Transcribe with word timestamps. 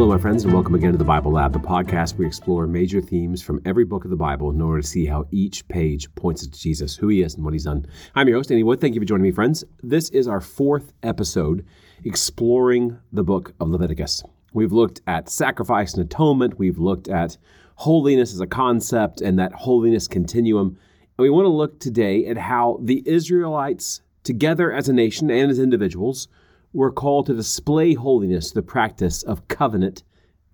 Hello, 0.00 0.08
my 0.08 0.18
friends, 0.18 0.44
and 0.44 0.54
welcome 0.54 0.74
again 0.74 0.92
to 0.92 0.96
the 0.96 1.04
Bible 1.04 1.32
Lab, 1.32 1.52
the 1.52 1.58
podcast 1.58 2.16
we 2.16 2.24
explore 2.24 2.66
major 2.66 3.02
themes 3.02 3.42
from 3.42 3.60
every 3.66 3.84
book 3.84 4.04
of 4.04 4.10
the 4.10 4.16
Bible 4.16 4.48
in 4.48 4.58
order 4.62 4.80
to 4.80 4.86
see 4.86 5.04
how 5.04 5.26
each 5.30 5.68
page 5.68 6.10
points 6.14 6.40
to 6.40 6.50
Jesus, 6.58 6.96
who 6.96 7.08
he 7.08 7.20
is, 7.20 7.34
and 7.34 7.44
what 7.44 7.52
he's 7.52 7.64
done. 7.64 7.84
I'm 8.14 8.26
your 8.26 8.38
host, 8.38 8.50
Andy 8.50 8.62
Wood. 8.62 8.80
Thank 8.80 8.94
you 8.94 9.00
for 9.02 9.04
joining 9.04 9.24
me, 9.24 9.30
friends. 9.30 9.62
This 9.82 10.08
is 10.08 10.26
our 10.26 10.40
fourth 10.40 10.94
episode 11.02 11.66
exploring 12.02 12.96
the 13.12 13.22
book 13.22 13.52
of 13.60 13.68
Leviticus. 13.68 14.22
We've 14.54 14.72
looked 14.72 15.02
at 15.06 15.28
sacrifice 15.28 15.92
and 15.92 16.02
atonement, 16.02 16.58
we've 16.58 16.78
looked 16.78 17.08
at 17.08 17.36
holiness 17.74 18.32
as 18.32 18.40
a 18.40 18.46
concept 18.46 19.20
and 19.20 19.38
that 19.38 19.52
holiness 19.52 20.08
continuum. 20.08 20.78
And 21.18 21.24
we 21.24 21.28
want 21.28 21.44
to 21.44 21.50
look 21.50 21.78
today 21.78 22.24
at 22.24 22.38
how 22.38 22.78
the 22.80 23.02
Israelites, 23.04 24.00
together 24.24 24.72
as 24.72 24.88
a 24.88 24.94
nation 24.94 25.30
and 25.30 25.50
as 25.50 25.58
individuals, 25.58 26.26
were 26.72 26.92
called 26.92 27.26
to 27.26 27.34
display 27.34 27.94
holiness, 27.94 28.52
the 28.52 28.62
practice 28.62 29.22
of 29.22 29.48
covenant 29.48 30.02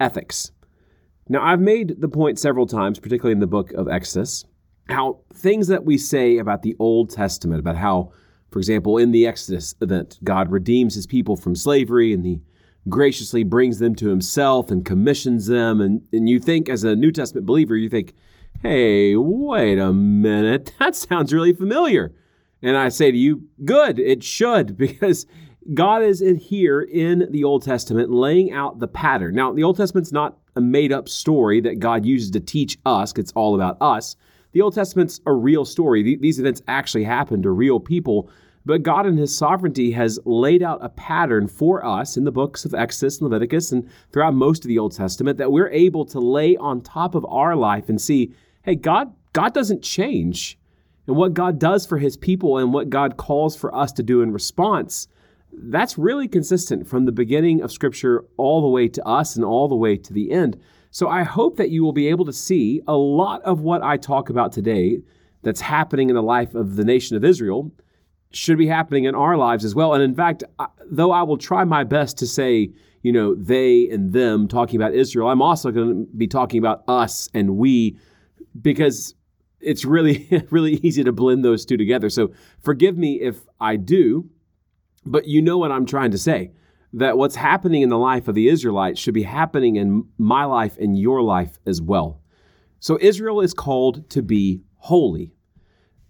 ethics. 0.00 0.52
Now, 1.28 1.42
I've 1.42 1.60
made 1.60 2.00
the 2.00 2.08
point 2.08 2.38
several 2.38 2.66
times, 2.66 2.98
particularly 2.98 3.32
in 3.32 3.40
the 3.40 3.46
book 3.46 3.72
of 3.72 3.88
Exodus, 3.88 4.44
how 4.88 5.20
things 5.34 5.66
that 5.68 5.84
we 5.84 5.98
say 5.98 6.38
about 6.38 6.62
the 6.62 6.76
Old 6.78 7.10
Testament, 7.10 7.58
about 7.58 7.76
how, 7.76 8.12
for 8.50 8.58
example, 8.58 8.98
in 8.98 9.10
the 9.10 9.26
Exodus 9.26 9.74
event, 9.80 10.18
God 10.22 10.50
redeems 10.50 10.94
his 10.94 11.06
people 11.06 11.36
from 11.36 11.56
slavery 11.56 12.12
and 12.12 12.24
he 12.24 12.40
graciously 12.88 13.42
brings 13.42 13.80
them 13.80 13.96
to 13.96 14.08
himself 14.08 14.70
and 14.70 14.84
commissions 14.84 15.46
them. 15.46 15.80
And, 15.80 16.02
and 16.12 16.28
you 16.28 16.38
think, 16.38 16.68
as 16.68 16.84
a 16.84 16.94
New 16.94 17.10
Testament 17.10 17.46
believer, 17.46 17.76
you 17.76 17.88
think, 17.88 18.14
hey, 18.62 19.16
wait 19.16 19.78
a 19.78 19.92
minute, 19.92 20.72
that 20.78 20.94
sounds 20.94 21.32
really 21.32 21.52
familiar. 21.52 22.14
And 22.62 22.76
I 22.76 22.88
say 22.88 23.10
to 23.10 23.18
you, 23.18 23.48
good, 23.64 23.98
it 23.98 24.22
should, 24.22 24.76
because 24.78 25.26
God 25.74 26.02
is 26.02 26.22
here 26.38 26.82
in 26.82 27.26
the 27.30 27.45
Old 27.45 27.62
Testament 27.62 28.10
laying 28.10 28.52
out 28.52 28.78
the 28.78 28.88
pattern. 28.88 29.34
Now, 29.34 29.52
the 29.52 29.64
Old 29.64 29.76
Testament's 29.76 30.12
not 30.12 30.38
a 30.54 30.60
made 30.60 30.92
up 30.92 31.08
story 31.08 31.60
that 31.62 31.80
God 31.80 32.06
uses 32.06 32.30
to 32.32 32.40
teach 32.40 32.78
us, 32.86 33.12
it's 33.16 33.32
all 33.32 33.54
about 33.54 33.76
us. 33.80 34.16
The 34.52 34.62
Old 34.62 34.74
Testament's 34.74 35.20
a 35.26 35.32
real 35.32 35.64
story. 35.64 36.16
These 36.16 36.38
events 36.38 36.62
actually 36.68 37.04
happened 37.04 37.42
to 37.42 37.50
real 37.50 37.80
people, 37.80 38.30
but 38.64 38.82
God 38.82 39.06
in 39.06 39.16
His 39.16 39.36
sovereignty 39.36 39.90
has 39.90 40.18
laid 40.24 40.62
out 40.62 40.78
a 40.82 40.88
pattern 40.88 41.46
for 41.46 41.84
us 41.84 42.16
in 42.16 42.24
the 42.24 42.32
books 42.32 42.64
of 42.64 42.74
Exodus 42.74 43.20
and 43.20 43.28
Leviticus 43.28 43.73
and 43.73 43.88
throughout 44.12 44.34
most 44.34 44.64
of 44.64 44.68
the 44.68 44.78
Old 44.78 44.95
Testament 44.95 45.36
that 45.38 45.52
we're 45.52 45.70
able 45.70 46.04
to 46.06 46.20
lay 46.20 46.56
on 46.56 46.80
top 46.80 47.14
of 47.14 47.26
our 47.26 47.54
life 47.54 47.88
and 47.88 48.01
see, 48.01 48.32
hey, 48.62 48.76
God, 48.76 49.12
God 49.32 49.52
doesn't 49.52 49.82
change. 49.82 50.58
And 51.06 51.16
what 51.16 51.34
God 51.34 51.58
does 51.58 51.84
for 51.86 51.98
His 51.98 52.16
people 52.16 52.58
and 52.58 52.73
what 52.73 52.88
God 52.88 53.16
calls 53.16 53.56
for 53.56 53.74
us 53.74 53.92
to 53.92 54.02
do 54.02 54.23
in 54.23 54.32
response 54.32 55.08
that's 55.52 55.96
really 55.96 56.28
consistent 56.28 56.86
from 56.86 57.04
the 57.04 57.12
beginning 57.12 57.62
of 57.62 57.72
Scripture 57.72 58.24
all 58.36 58.60
the 58.60 58.68
way 58.68 58.88
to 58.88 59.06
us 59.06 59.36
and 59.36 59.44
all 59.44 59.68
the 59.68 59.76
way 59.76 59.96
to 59.96 60.12
the 60.12 60.30
end. 60.30 60.60
So 60.90 61.08
I 61.08 61.22
hope 61.24 61.56
that 61.56 61.70
you 61.70 61.84
will 61.84 61.92
be 61.92 62.08
able 62.08 62.24
to 62.24 62.32
see 62.32 62.82
a 62.86 62.96
lot 62.96 63.42
of 63.42 63.60
what 63.60 63.82
I 63.82 63.96
talk 63.96 64.30
about 64.30 64.52
today 64.52 65.00
that's 65.42 65.60
happening 65.60 66.08
in 66.08 66.16
the 66.16 66.22
life 66.22 66.54
of 66.54 66.76
the 66.76 66.84
nation 66.84 67.16
of 67.16 67.24
Israel 67.24 67.72
should 68.32 68.58
be 68.58 68.66
happening 68.66 69.04
in 69.04 69.14
our 69.14 69.36
lives 69.36 69.64
as 69.64 69.74
well. 69.74 69.94
And 69.94 70.02
in 70.02 70.14
fact, 70.14 70.44
though 70.91 71.12
I 71.12 71.22
will 71.22 71.38
try 71.38 71.64
my 71.64 71.84
best 71.84 72.19
to 72.19 72.26
say, 72.26 72.70
you 73.02 73.12
know, 73.12 73.34
they 73.34 73.88
and 73.88 74.12
them 74.12 74.48
talking 74.48 74.76
about 74.76 74.94
Israel, 74.94 75.28
I'm 75.28 75.42
also 75.42 75.70
going 75.70 76.06
to 76.06 76.16
be 76.16 76.26
talking 76.26 76.58
about 76.58 76.82
us 76.88 77.28
and 77.32 77.56
we 77.56 77.98
because 78.60 79.14
it's 79.60 79.84
really, 79.84 80.26
really 80.50 80.74
easy 80.82 81.04
to 81.04 81.12
blend 81.12 81.44
those 81.44 81.64
two 81.64 81.76
together. 81.76 82.10
So 82.10 82.32
forgive 82.60 82.97
me 82.97 83.20
if 83.20 83.47
I 83.60 83.76
do. 83.76 84.28
But 85.06 85.26
you 85.26 85.41
know 85.41 85.56
what 85.56 85.72
I'm 85.72 85.87
trying 85.87 86.10
to 86.10 86.19
say 86.19 86.53
that 86.93 87.19
what's 87.19 87.37
happening 87.37 87.82
in 87.82 87.88
the 87.88 87.99
life 87.99 88.26
of 88.26 88.34
the 88.34 88.49
Israelites 88.49 88.99
should 88.99 89.15
be 89.15 89.22
happening 89.22 89.76
in 89.76 90.04
my 90.19 90.44
life 90.44 90.76
and 90.78 90.98
your 90.98 91.22
life 91.22 91.58
as 91.66 91.80
well. 91.80 92.20
So 92.80 92.98
Israel 93.00 93.41
is 93.41 93.53
called 93.53 94.08
to 94.10 94.22
be 94.22 94.62
holy. 94.76 95.34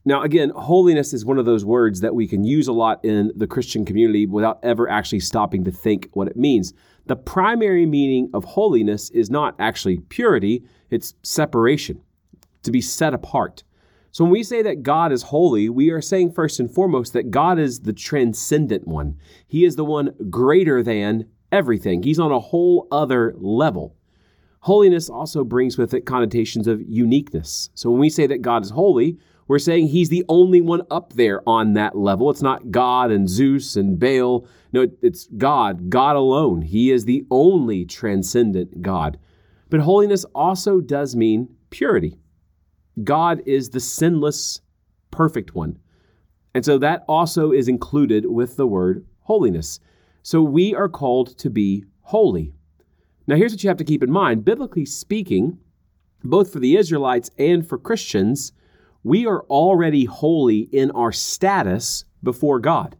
Now, 0.04 0.22
again, 0.22 0.50
holiness 0.50 1.12
is 1.12 1.24
one 1.24 1.38
of 1.38 1.44
those 1.44 1.64
words 1.64 2.00
that 2.00 2.14
we 2.14 2.28
can 2.28 2.44
use 2.44 2.68
a 2.68 2.72
lot 2.72 3.04
in 3.04 3.32
the 3.34 3.48
Christian 3.48 3.84
community 3.84 4.26
without 4.26 4.60
ever 4.62 4.88
actually 4.88 5.20
stopping 5.20 5.64
to 5.64 5.72
think 5.72 6.08
what 6.12 6.28
it 6.28 6.36
means. 6.36 6.72
The 7.06 7.16
primary 7.16 7.86
meaning 7.86 8.30
of 8.32 8.44
holiness 8.44 9.10
is 9.10 9.30
not 9.30 9.56
actually 9.58 9.98
purity, 9.98 10.62
it's 10.90 11.14
separation, 11.24 12.00
to 12.62 12.70
be 12.70 12.80
set 12.80 13.14
apart. 13.14 13.64
So 14.16 14.24
when 14.24 14.32
we 14.32 14.44
say 14.44 14.62
that 14.62 14.82
God 14.82 15.12
is 15.12 15.24
holy, 15.24 15.68
we 15.68 15.90
are 15.90 16.00
saying 16.00 16.32
first 16.32 16.58
and 16.58 16.72
foremost 16.72 17.12
that 17.12 17.30
God 17.30 17.58
is 17.58 17.80
the 17.80 17.92
transcendent 17.92 18.88
one. 18.88 19.18
He 19.46 19.66
is 19.66 19.76
the 19.76 19.84
one 19.84 20.14
greater 20.30 20.82
than 20.82 21.26
everything. 21.52 22.02
He's 22.02 22.18
on 22.18 22.32
a 22.32 22.40
whole 22.40 22.88
other 22.90 23.34
level. 23.36 23.94
Holiness 24.60 25.10
also 25.10 25.44
brings 25.44 25.76
with 25.76 25.92
it 25.92 26.06
connotations 26.06 26.66
of 26.66 26.80
uniqueness. 26.88 27.68
So 27.74 27.90
when 27.90 28.00
we 28.00 28.08
say 28.08 28.26
that 28.26 28.40
God 28.40 28.64
is 28.64 28.70
holy, 28.70 29.18
we're 29.48 29.58
saying 29.58 29.88
he's 29.88 30.08
the 30.08 30.24
only 30.30 30.62
one 30.62 30.80
up 30.90 31.12
there 31.12 31.46
on 31.46 31.74
that 31.74 31.94
level. 31.94 32.30
It's 32.30 32.40
not 32.40 32.70
God 32.70 33.10
and 33.10 33.28
Zeus 33.28 33.76
and 33.76 34.00
Baal. 34.00 34.48
No, 34.72 34.86
it's 35.02 35.28
God, 35.36 35.90
God 35.90 36.16
alone. 36.16 36.62
He 36.62 36.90
is 36.90 37.04
the 37.04 37.26
only 37.30 37.84
transcendent 37.84 38.80
God. 38.80 39.18
But 39.68 39.80
holiness 39.80 40.24
also 40.34 40.80
does 40.80 41.14
mean 41.14 41.54
purity. 41.68 42.16
God 43.02 43.42
is 43.46 43.70
the 43.70 43.80
sinless, 43.80 44.60
perfect 45.10 45.54
one. 45.54 45.78
And 46.54 46.64
so 46.64 46.78
that 46.78 47.04
also 47.08 47.52
is 47.52 47.68
included 47.68 48.26
with 48.26 48.56
the 48.56 48.66
word 48.66 49.06
holiness. 49.20 49.80
So 50.22 50.42
we 50.42 50.74
are 50.74 50.88
called 50.88 51.36
to 51.38 51.50
be 51.50 51.84
holy. 52.00 52.54
Now, 53.26 53.36
here's 53.36 53.52
what 53.52 53.62
you 53.62 53.68
have 53.68 53.76
to 53.78 53.84
keep 53.84 54.02
in 54.02 54.10
mind 54.10 54.44
biblically 54.44 54.86
speaking, 54.86 55.58
both 56.24 56.52
for 56.52 56.60
the 56.60 56.76
Israelites 56.76 57.30
and 57.38 57.68
for 57.68 57.76
Christians, 57.76 58.52
we 59.02 59.26
are 59.26 59.42
already 59.42 60.04
holy 60.04 60.60
in 60.72 60.90
our 60.92 61.12
status 61.12 62.04
before 62.22 62.58
God. 62.58 62.96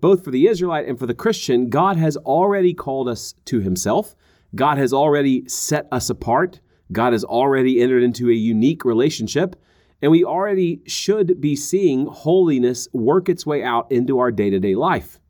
Both 0.00 0.24
for 0.24 0.30
the 0.30 0.46
Israelite 0.46 0.86
and 0.86 0.98
for 0.98 1.06
the 1.06 1.14
Christian, 1.14 1.68
God 1.68 1.96
has 1.96 2.16
already 2.16 2.72
called 2.72 3.08
us 3.08 3.34
to 3.46 3.60
himself. 3.60 4.14
God 4.54 4.78
has 4.78 4.92
already 4.92 5.48
set 5.48 5.88
us 5.90 6.08
apart. 6.08 6.60
God 6.92 7.12
has 7.12 7.24
already 7.24 7.80
entered 7.80 8.02
into 8.02 8.30
a 8.30 8.34
unique 8.34 8.84
relationship, 8.84 9.56
and 10.00 10.10
we 10.10 10.24
already 10.24 10.80
should 10.86 11.40
be 11.40 11.56
seeing 11.56 12.06
holiness 12.06 12.88
work 12.92 13.28
its 13.28 13.44
way 13.44 13.62
out 13.62 13.90
into 13.90 14.18
our 14.18 14.30
day 14.30 14.50
to 14.50 14.58
day 14.58 14.74
life. 14.74 15.20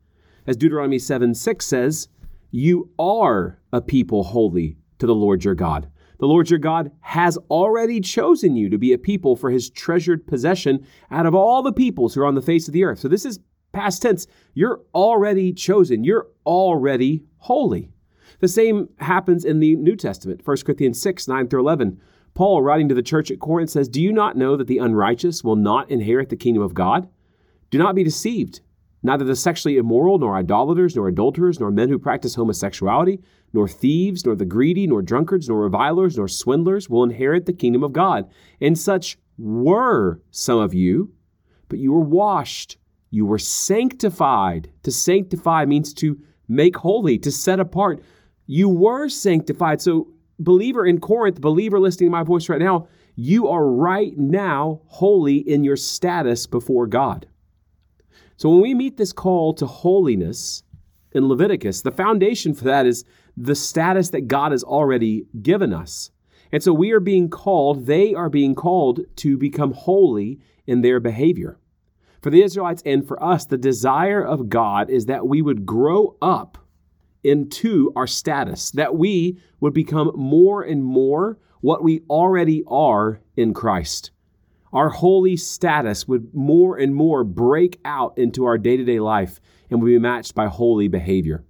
As 0.47 0.57
Deuteronomy 0.57 0.99
7 0.99 1.35
6 1.35 1.67
says, 1.67 2.09
You 2.51 2.91
are 2.99 3.59
a 3.73 3.81
people 3.81 4.25
holy 4.25 4.77
to 4.99 5.07
the 5.07 5.15
Lord 5.15 5.45
your 5.45 5.55
God. 5.55 5.91
The 6.19 6.27
Lord 6.27 6.51
your 6.51 6.59
God 6.59 6.91
has 7.01 7.37
already 7.51 8.01
chosen 8.01 8.57
you 8.57 8.69
to 8.71 8.79
be 8.79 8.93
a 8.93 8.99
people 8.99 9.37
for 9.37 9.51
his 9.51 9.71
treasured 9.71 10.27
possession 10.27 10.87
out 11.11 11.27
of 11.27 11.35
all 11.35 11.63
the 11.63 11.73
peoples 11.73 12.15
who 12.15 12.23
are 12.23 12.27
on 12.27 12.35
the 12.35 12.43
face 12.43 12.67
of 12.67 12.75
the 12.75 12.85
earth. 12.85 12.99
So 12.99 13.09
this 13.09 13.25
is 13.25 13.39
past 13.73 14.03
tense. 14.03 14.27
You're 14.55 14.81
already 14.95 15.53
chosen, 15.53 16.05
you're 16.05 16.29
already 16.45 17.25
holy. 17.37 17.91
The 18.41 18.49
same 18.49 18.88
happens 18.99 19.44
in 19.44 19.60
the 19.60 19.76
New 19.76 19.97
Testament, 19.97 20.43
1 20.44 20.56
Corinthians 20.65 21.00
6, 21.00 21.26
9 21.26 21.49
through 21.49 21.60
11. 21.60 22.00
Paul, 22.34 22.62
writing 22.62 22.88
to 22.88 22.94
the 22.94 23.03
church 23.03 23.31
at 23.31 23.41
Corinth, 23.41 23.71
says, 23.71 23.88
Do 23.88 24.00
you 24.00 24.12
not 24.12 24.37
know 24.37 24.56
that 24.56 24.69
the 24.69 24.78
unrighteous 24.78 25.43
will 25.43 25.56
not 25.56 25.91
inherit 25.91 26.28
the 26.28 26.37
kingdom 26.37 26.62
of 26.62 26.75
God? 26.75 27.09
Do 27.71 27.78
not 27.78 27.94
be 27.94 28.04
deceived. 28.04 28.60
Neither 29.03 29.25
the 29.25 29.37
sexually 29.37 29.76
immoral, 29.76 30.19
nor 30.19 30.37
idolaters, 30.37 30.97
nor 30.97 31.09
adulterers, 31.09 31.60
nor 31.60 31.71
men 31.71 31.88
who 31.88 31.99
practice 31.99 32.34
homosexuality, 32.34 33.21
nor 33.53 33.69
thieves, 33.69 34.25
nor 34.25 34.34
the 34.34 34.44
greedy, 34.44 34.87
nor 34.87 35.03
drunkards, 35.03 35.49
nor 35.49 35.62
revilers, 35.62 36.16
nor 36.16 36.28
swindlers 36.28 36.88
will 36.88 37.05
inherit 37.05 37.47
the 37.47 37.53
kingdom 37.53 37.82
of 37.82 37.93
God. 37.93 38.28
And 38.60 38.78
such 38.78 39.19
were 39.37 40.20
some 40.31 40.59
of 40.59 40.75
you, 40.75 41.12
but 41.69 41.78
you 41.78 41.93
were 41.93 42.00
washed, 42.00 42.76
you 43.11 43.25
were 43.25 43.38
sanctified. 43.38 44.70
To 44.82 44.91
sanctify 44.91 45.64
means 45.64 45.94
to 45.94 46.20
make 46.49 46.76
holy, 46.76 47.19
to 47.19 47.31
set 47.31 47.61
apart. 47.61 48.02
You 48.49 48.69
were 48.69 49.09
sanctified. 49.09 49.81
So, 49.81 50.09
believer 50.41 50.87
in 50.87 50.99
Corinth, 51.00 51.41
believer 51.41 51.79
listening 51.79 52.09
to 52.09 52.17
my 52.17 52.23
voice 52.23 52.49
right 52.49 52.61
now, 52.61 52.89
you 53.15 53.47
are 53.47 53.67
right 53.67 54.17
now 54.17 54.81
holy 54.87 55.37
in 55.37 55.65
your 55.65 55.77
status 55.77 56.47
before 56.47 56.87
God. 56.87 57.29
So, 58.39 58.49
when 58.49 58.62
we 58.62 58.75
meet 58.75 58.97
this 58.97 59.12
call 59.12 59.53
to 59.55 59.67
holiness 59.67 60.62
in 61.12 61.29
Leviticus, 61.29 61.83
the 61.83 61.91
foundation 61.91 62.55
for 62.55 62.65
that 62.65 62.87
is 62.87 63.05
the 63.37 63.55
status 63.55 64.11
that 64.11 64.29
God 64.29 64.53
has 64.53 64.65
already 64.65 65.27
given 65.43 65.75
us. 65.75 66.11
And 66.51 66.62
so 66.62 66.73
we 66.73 66.93
are 66.93 67.01
being 67.01 67.29
called, 67.29 67.87
they 67.87 68.15
are 68.15 68.31
being 68.31 68.55
called 68.55 69.01
to 69.17 69.37
become 69.37 69.73
holy 69.73 70.41
in 70.67 70.81
their 70.81 71.01
behavior. 71.01 71.59
For 72.23 72.31
the 72.31 72.43
Israelites 72.43 72.83
and 72.85 73.06
for 73.06 73.23
us, 73.23 73.44
the 73.44 73.59
desire 73.59 74.23
of 74.23 74.49
God 74.49 74.91
is 74.91 75.06
that 75.06 75.29
we 75.29 75.43
would 75.43 75.67
grow 75.67 76.17
up 76.21 76.59
into 77.25 77.93
our 77.97 78.06
status, 78.06 78.70
that 78.73 78.97
we 78.97 79.38
would 79.61 79.75
become 79.75 80.12
more 80.15 80.62
and 80.62 80.85
more 80.85 81.38
what 81.61 81.82
we 81.82 82.03
already 82.09 82.62
are 82.67 83.20
in 83.37 83.53
Christ. 83.53 84.11
Our 84.73 84.91
holy 84.91 85.37
status 85.37 86.06
would 86.06 86.35
more 86.35 86.76
and 86.76 86.94
more 86.94 87.25
break 87.25 87.81
out 87.85 88.17
into 88.19 88.44
our 88.44 88.59
day 88.59 88.76
to 88.76 88.85
day 88.85 89.00
life 89.00 89.41
and 89.70 89.81
would 89.81 89.88
be 89.88 89.99
matched 89.99 90.35
by 90.35 90.47
holy 90.47 90.88
behavior. 90.88 91.44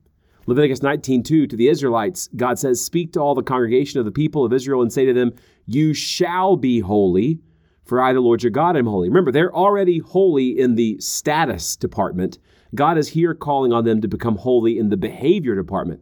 Leviticus 0.46 0.80
19:2 0.80 1.46
to 1.46 1.56
the 1.56 1.68
Israelites, 1.68 2.28
God 2.34 2.58
says, 2.58 2.80
"Speak 2.80 3.12
to 3.12 3.20
all 3.20 3.34
the 3.34 3.42
congregation 3.42 3.98
of 3.98 4.06
the 4.06 4.12
people 4.12 4.44
of 4.44 4.52
Israel 4.52 4.80
and 4.80 4.92
say 4.92 5.04
to 5.04 5.12
them, 5.12 5.32
you 5.66 5.92
shall 5.92 6.56
be 6.56 6.80
holy, 6.80 7.40
for 7.84 8.00
I 8.00 8.14
the 8.14 8.20
Lord 8.20 8.42
your 8.42 8.50
God 8.50 8.74
am 8.74 8.86
holy." 8.86 9.08
Remember, 9.08 9.30
they're 9.30 9.54
already 9.54 9.98
holy 9.98 10.58
in 10.58 10.76
the 10.76 10.96
status 11.00 11.76
department. 11.76 12.38
God 12.74 12.98
is 12.98 13.08
here 13.08 13.34
calling 13.34 13.72
on 13.72 13.84
them 13.84 14.00
to 14.00 14.08
become 14.08 14.36
holy 14.36 14.78
in 14.78 14.88
the 14.88 14.96
behavior 14.96 15.54
department. 15.54 16.00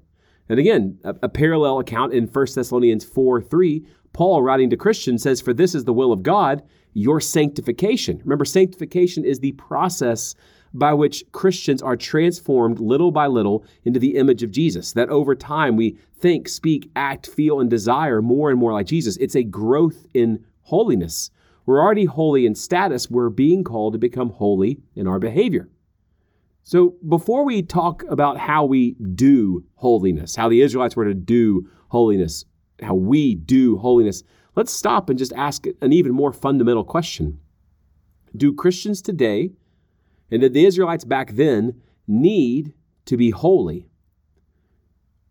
And 0.49 0.59
again, 0.59 0.99
a, 1.05 1.15
a 1.23 1.29
parallel 1.29 1.79
account 1.79 2.13
in 2.13 2.27
1 2.27 2.47
Thessalonians 2.55 3.05
4 3.05 3.43
3, 3.43 3.87
Paul, 4.13 4.43
writing 4.43 4.71
to 4.71 4.77
Christians, 4.77 5.23
says, 5.23 5.41
For 5.41 5.53
this 5.53 5.75
is 5.75 5.85
the 5.85 5.93
will 5.93 6.13
of 6.13 6.23
God, 6.23 6.63
your 6.95 7.21
sanctification. 7.21 8.21
Remember, 8.25 8.45
sanctification 8.45 9.25
is 9.25 9.41
the 9.41 9.53
process 9.53 10.35
by 10.73 10.93
which 10.93 11.25
Christians 11.33 11.83
are 11.83 11.97
transformed 11.97 12.81
little 12.81 13.11
by 13.11 13.27
little 13.27 13.65
into 13.85 14.01
the 14.01 14.17
image 14.17 14.43
of 14.43 14.51
Jesus. 14.51 14.93
That 14.93 15.09
over 15.09 15.35
time 15.35 15.77
we 15.77 15.99
think, 16.19 16.49
speak, 16.49 16.91
act, 16.97 17.27
feel, 17.27 17.61
and 17.61 17.71
desire 17.71 18.23
more 18.23 18.51
and 18.51 18.59
more 18.59 18.73
like 18.73 18.87
Jesus. 18.87 19.17
It's 19.19 19.37
a 19.37 19.43
growth 19.43 20.07
in 20.15 20.45
holiness. 20.63 21.31
We're 21.65 21.81
already 21.81 22.05
holy 22.05 22.47
in 22.47 22.55
status, 22.55 23.11
we're 23.11 23.29
being 23.29 23.65
called 23.65 23.95
to 23.95 23.99
become 23.99 24.31
holy 24.31 24.81
in 24.95 25.07
our 25.09 25.19
behavior. 25.19 25.69
So, 26.69 26.97
before 27.09 27.45
we 27.45 27.63
talk 27.63 28.03
about 28.09 28.39
how 28.39 28.65
we 28.65 28.97
do 29.15 29.65
holiness, 29.77 30.35
how 30.35 30.49
the 30.49 30.63
Israelites 30.63 30.97
were 30.97 31.05
to 31.05 31.15
do 31.15 31.71
holiness, 31.91 32.45
how 32.83 32.97
we 32.97 33.37
do 33.37 33.77
holiness, 33.77 34.25
let's 34.57 34.73
stop 34.73 35.09
and 35.09 35.17
just 35.17 35.33
ask 35.35 35.67
an 35.81 35.93
even 35.93 36.11
more 36.11 36.33
fundamental 36.33 36.83
question 36.83 37.39
Do 38.37 38.53
Christians 38.53 39.01
today 39.01 39.53
and 40.29 40.41
did 40.41 40.55
the 40.55 40.67
Israelites 40.67 41.05
back 41.05 41.37
then 41.37 41.81
need 42.09 42.75
to 43.05 43.17
be 43.17 43.31
holy? 43.31 43.89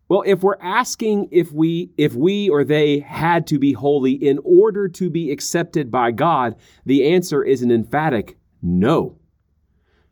Well, 0.08 0.24
if 0.26 0.42
we're 0.42 0.62
asking 0.62 1.28
if 1.32 1.52
we 1.52 1.92
if 1.98 2.16
we 2.16 2.48
or 2.48 2.64
they 2.64 3.00
had 3.00 3.46
to 3.48 3.60
be 3.60 3.74
holy 3.74 4.14
in 4.14 4.40
order 4.46 4.88
to 4.88 5.10
be 5.10 5.32
accepted 5.32 5.92
by 5.92 6.12
God, 6.12 6.56
the 6.86 7.14
answer 7.14 7.44
is 7.44 7.62
an 7.62 7.72
emphatic 7.72 8.38
no. 8.62 9.18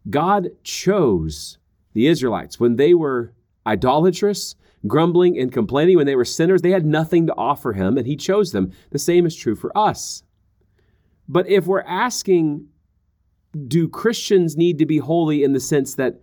God 0.10 0.50
chose 0.64 1.58
the 1.94 2.08
Israelites 2.08 2.60
when 2.60 2.76
they 2.76 2.94
were 2.94 3.34
idolatrous, 3.66 4.56
grumbling 4.88 5.38
and 5.38 5.52
complaining 5.52 5.98
when 5.98 6.06
they 6.06 6.16
were 6.16 6.26
sinners, 6.26 6.62
they 6.62 6.72
had 6.72 6.86
nothing 6.86 7.28
to 7.28 7.36
offer 7.36 7.74
him 7.74 7.98
and 7.98 8.06
he 8.06 8.16
chose 8.16 8.52
them. 8.52 8.72
The 8.92 9.00
same 9.00 9.26
is 9.26 9.36
true 9.36 9.56
for 9.56 9.76
us. 9.78 10.24
But 11.28 11.48
if 11.48 11.66
we're 11.66 11.84
asking 11.84 12.68
do 13.68 13.88
Christians 13.88 14.58
need 14.58 14.80
to 14.80 14.86
be 14.86 14.98
holy 14.98 15.44
in 15.44 15.54
the 15.54 15.60
sense 15.60 15.96
that 15.96 16.22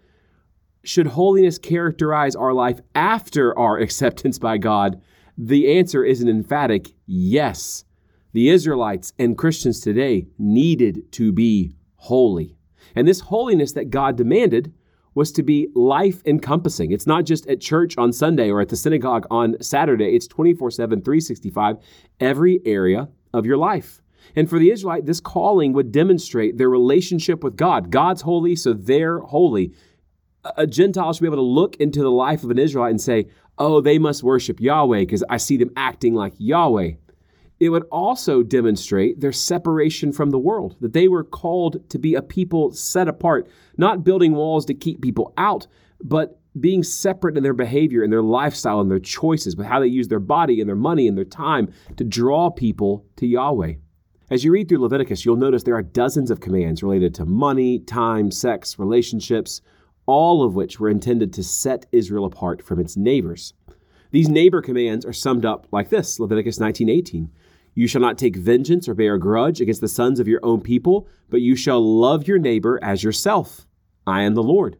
should 0.82 1.08
holiness 1.08 1.58
characterize 1.58 2.34
our 2.34 2.52
life 2.52 2.80
after 2.94 3.56
our 3.58 3.78
acceptance 3.82 4.38
by 4.38 4.58
God? 4.58 5.00
The 5.38 5.78
answer 5.78 6.04
is 6.04 6.20
an 6.20 6.28
emphatic 6.28 6.88
yes. 7.06 7.84
The 8.32 8.50
Israelites 8.50 9.12
and 9.18 9.38
Christians 9.38 9.80
today 9.80 10.26
needed 10.38 11.10
to 11.12 11.32
be 11.32 11.76
holy. 11.96 12.56
And 12.94 13.06
this 13.06 13.20
holiness 13.20 13.72
that 13.72 13.90
God 13.90 14.16
demanded 14.16 14.72
was 15.14 15.32
to 15.32 15.42
be 15.42 15.68
life 15.74 16.22
encompassing. 16.24 16.92
It's 16.92 17.06
not 17.06 17.24
just 17.24 17.46
at 17.46 17.60
church 17.60 17.98
on 17.98 18.12
Sunday 18.12 18.50
or 18.50 18.60
at 18.60 18.68
the 18.68 18.76
synagogue 18.76 19.26
on 19.30 19.60
Saturday, 19.60 20.14
it's 20.14 20.28
24 20.28 20.70
7, 20.70 21.00
365, 21.02 21.76
every 22.20 22.60
area 22.64 23.08
of 23.32 23.46
your 23.46 23.56
life. 23.56 24.00
And 24.36 24.48
for 24.48 24.58
the 24.58 24.70
Israelite, 24.70 25.06
this 25.06 25.20
calling 25.20 25.72
would 25.72 25.90
demonstrate 25.92 26.58
their 26.58 26.70
relationship 26.70 27.42
with 27.42 27.56
God. 27.56 27.90
God's 27.90 28.22
holy, 28.22 28.54
so 28.54 28.72
they're 28.72 29.18
holy. 29.20 29.72
A 30.56 30.66
Gentile 30.66 31.12
should 31.12 31.22
be 31.22 31.26
able 31.26 31.36
to 31.36 31.42
look 31.42 31.76
into 31.76 32.00
the 32.00 32.10
life 32.10 32.44
of 32.44 32.50
an 32.50 32.58
Israelite 32.58 32.90
and 32.90 33.00
say, 33.00 33.26
oh, 33.58 33.80
they 33.80 33.98
must 33.98 34.22
worship 34.22 34.58
Yahweh 34.58 35.00
because 35.00 35.22
I 35.28 35.36
see 35.36 35.56
them 35.56 35.70
acting 35.76 36.14
like 36.14 36.32
Yahweh. 36.38 36.92
It 37.60 37.68
would 37.68 37.84
also 37.92 38.42
demonstrate 38.42 39.20
their 39.20 39.32
separation 39.32 40.12
from 40.12 40.30
the 40.30 40.38
world, 40.38 40.76
that 40.80 40.94
they 40.94 41.08
were 41.08 41.22
called 41.22 41.88
to 41.90 41.98
be 41.98 42.14
a 42.14 42.22
people 42.22 42.72
set 42.72 43.06
apart, 43.06 43.46
not 43.76 44.02
building 44.02 44.32
walls 44.32 44.64
to 44.64 44.74
keep 44.74 45.02
people 45.02 45.34
out, 45.36 45.66
but 46.02 46.40
being 46.58 46.82
separate 46.82 47.36
in 47.36 47.42
their 47.42 47.52
behavior 47.52 48.02
and 48.02 48.10
their 48.10 48.22
lifestyle 48.22 48.80
and 48.80 48.90
their 48.90 48.98
choices, 48.98 49.54
but 49.54 49.66
how 49.66 49.78
they 49.78 49.86
use 49.86 50.08
their 50.08 50.18
body 50.18 50.58
and 50.60 50.68
their 50.68 50.74
money 50.74 51.06
and 51.06 51.18
their 51.18 51.24
time 51.24 51.70
to 51.96 52.02
draw 52.02 52.50
people 52.50 53.04
to 53.16 53.26
Yahweh. 53.26 53.74
As 54.30 54.42
you 54.42 54.52
read 54.52 54.68
through 54.68 54.78
Leviticus, 54.78 55.24
you'll 55.24 55.36
notice 55.36 55.62
there 55.62 55.76
are 55.76 55.82
dozens 55.82 56.30
of 56.30 56.40
commands 56.40 56.82
related 56.82 57.14
to 57.16 57.26
money, 57.26 57.78
time, 57.80 58.30
sex, 58.30 58.78
relationships, 58.78 59.60
all 60.06 60.42
of 60.42 60.54
which 60.54 60.80
were 60.80 60.88
intended 60.88 61.32
to 61.34 61.42
set 61.42 61.86
Israel 61.92 62.24
apart 62.24 62.62
from 62.62 62.80
its 62.80 62.96
neighbors. 62.96 63.52
These 64.12 64.28
neighbor 64.28 64.62
commands 64.62 65.04
are 65.04 65.12
summed 65.12 65.44
up 65.44 65.68
like 65.70 65.90
this 65.90 66.18
Leviticus 66.18 66.58
19:18. 66.58 67.28
You 67.74 67.86
shall 67.86 68.00
not 68.00 68.18
take 68.18 68.36
vengeance 68.36 68.88
or 68.88 68.94
bear 68.94 69.14
a 69.14 69.20
grudge 69.20 69.60
against 69.60 69.80
the 69.80 69.88
sons 69.88 70.20
of 70.20 70.28
your 70.28 70.40
own 70.42 70.60
people, 70.60 71.08
but 71.28 71.40
you 71.40 71.56
shall 71.56 71.80
love 71.80 72.26
your 72.26 72.38
neighbor 72.38 72.78
as 72.82 73.02
yourself. 73.02 73.66
I 74.06 74.22
am 74.22 74.34
the 74.34 74.42
Lord. 74.42 74.76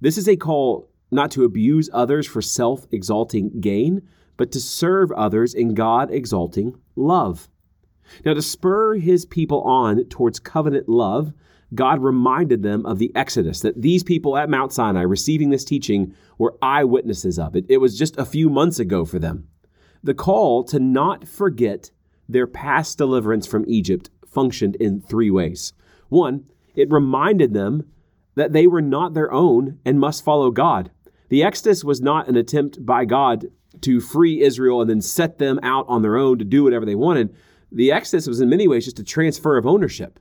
This 0.00 0.18
is 0.18 0.28
a 0.28 0.36
call 0.36 0.90
not 1.10 1.30
to 1.32 1.44
abuse 1.44 1.88
others 1.92 2.26
for 2.26 2.42
self 2.42 2.86
exalting 2.92 3.60
gain, 3.60 4.02
but 4.36 4.52
to 4.52 4.60
serve 4.60 5.10
others 5.12 5.54
in 5.54 5.74
God 5.74 6.10
exalting 6.10 6.78
love. 6.96 7.48
Now, 8.24 8.34
to 8.34 8.42
spur 8.42 8.94
his 8.94 9.26
people 9.26 9.62
on 9.62 10.04
towards 10.04 10.38
covenant 10.38 10.88
love, 10.88 11.32
God 11.74 12.02
reminded 12.02 12.62
them 12.62 12.86
of 12.86 12.98
the 12.98 13.12
Exodus, 13.14 13.60
that 13.60 13.82
these 13.82 14.02
people 14.02 14.36
at 14.36 14.48
Mount 14.48 14.72
Sinai 14.72 15.02
receiving 15.02 15.50
this 15.50 15.64
teaching 15.64 16.14
were 16.38 16.56
eyewitnesses 16.62 17.38
of 17.38 17.54
it. 17.54 17.66
It 17.68 17.78
was 17.78 17.98
just 17.98 18.16
a 18.16 18.24
few 18.24 18.48
months 18.48 18.78
ago 18.78 19.04
for 19.04 19.18
them. 19.18 19.48
The 20.02 20.14
call 20.14 20.64
to 20.64 20.78
not 20.78 21.28
forget 21.28 21.90
their 22.28 22.46
past 22.46 22.98
deliverance 22.98 23.46
from 23.46 23.64
Egypt 23.66 24.10
functioned 24.26 24.76
in 24.76 25.00
three 25.00 25.30
ways. 25.30 25.72
One, 26.08 26.44
it 26.74 26.90
reminded 26.90 27.54
them 27.54 27.86
that 28.34 28.52
they 28.52 28.66
were 28.66 28.82
not 28.82 29.14
their 29.14 29.32
own 29.32 29.78
and 29.84 29.98
must 29.98 30.24
follow 30.24 30.50
God. 30.50 30.90
The 31.28 31.42
Exodus 31.42 31.84
was 31.84 32.00
not 32.00 32.28
an 32.28 32.36
attempt 32.36 32.84
by 32.84 33.04
God 33.04 33.46
to 33.82 34.00
free 34.00 34.42
Israel 34.42 34.80
and 34.80 34.88
then 34.88 35.00
set 35.00 35.38
them 35.38 35.58
out 35.62 35.86
on 35.88 36.02
their 36.02 36.16
own 36.16 36.38
to 36.38 36.44
do 36.44 36.64
whatever 36.64 36.86
they 36.86 36.94
wanted 36.94 37.34
the 37.70 37.92
Exodus 37.92 38.26
was 38.26 38.40
in 38.40 38.48
many 38.48 38.66
ways 38.66 38.84
just 38.84 38.98
a 38.98 39.04
transfer 39.04 39.56
of 39.56 39.66
ownership. 39.66 40.18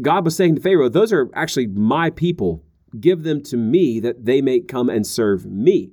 God 0.00 0.24
was 0.24 0.36
saying 0.36 0.56
to 0.56 0.60
Pharaoh, 0.60 0.88
Those 0.88 1.12
are 1.12 1.30
actually 1.34 1.66
my 1.66 2.10
people. 2.10 2.64
Give 2.98 3.22
them 3.22 3.42
to 3.44 3.56
me 3.56 4.00
that 4.00 4.24
they 4.24 4.40
may 4.40 4.60
come 4.60 4.88
and 4.88 5.06
serve 5.06 5.44
me. 5.46 5.92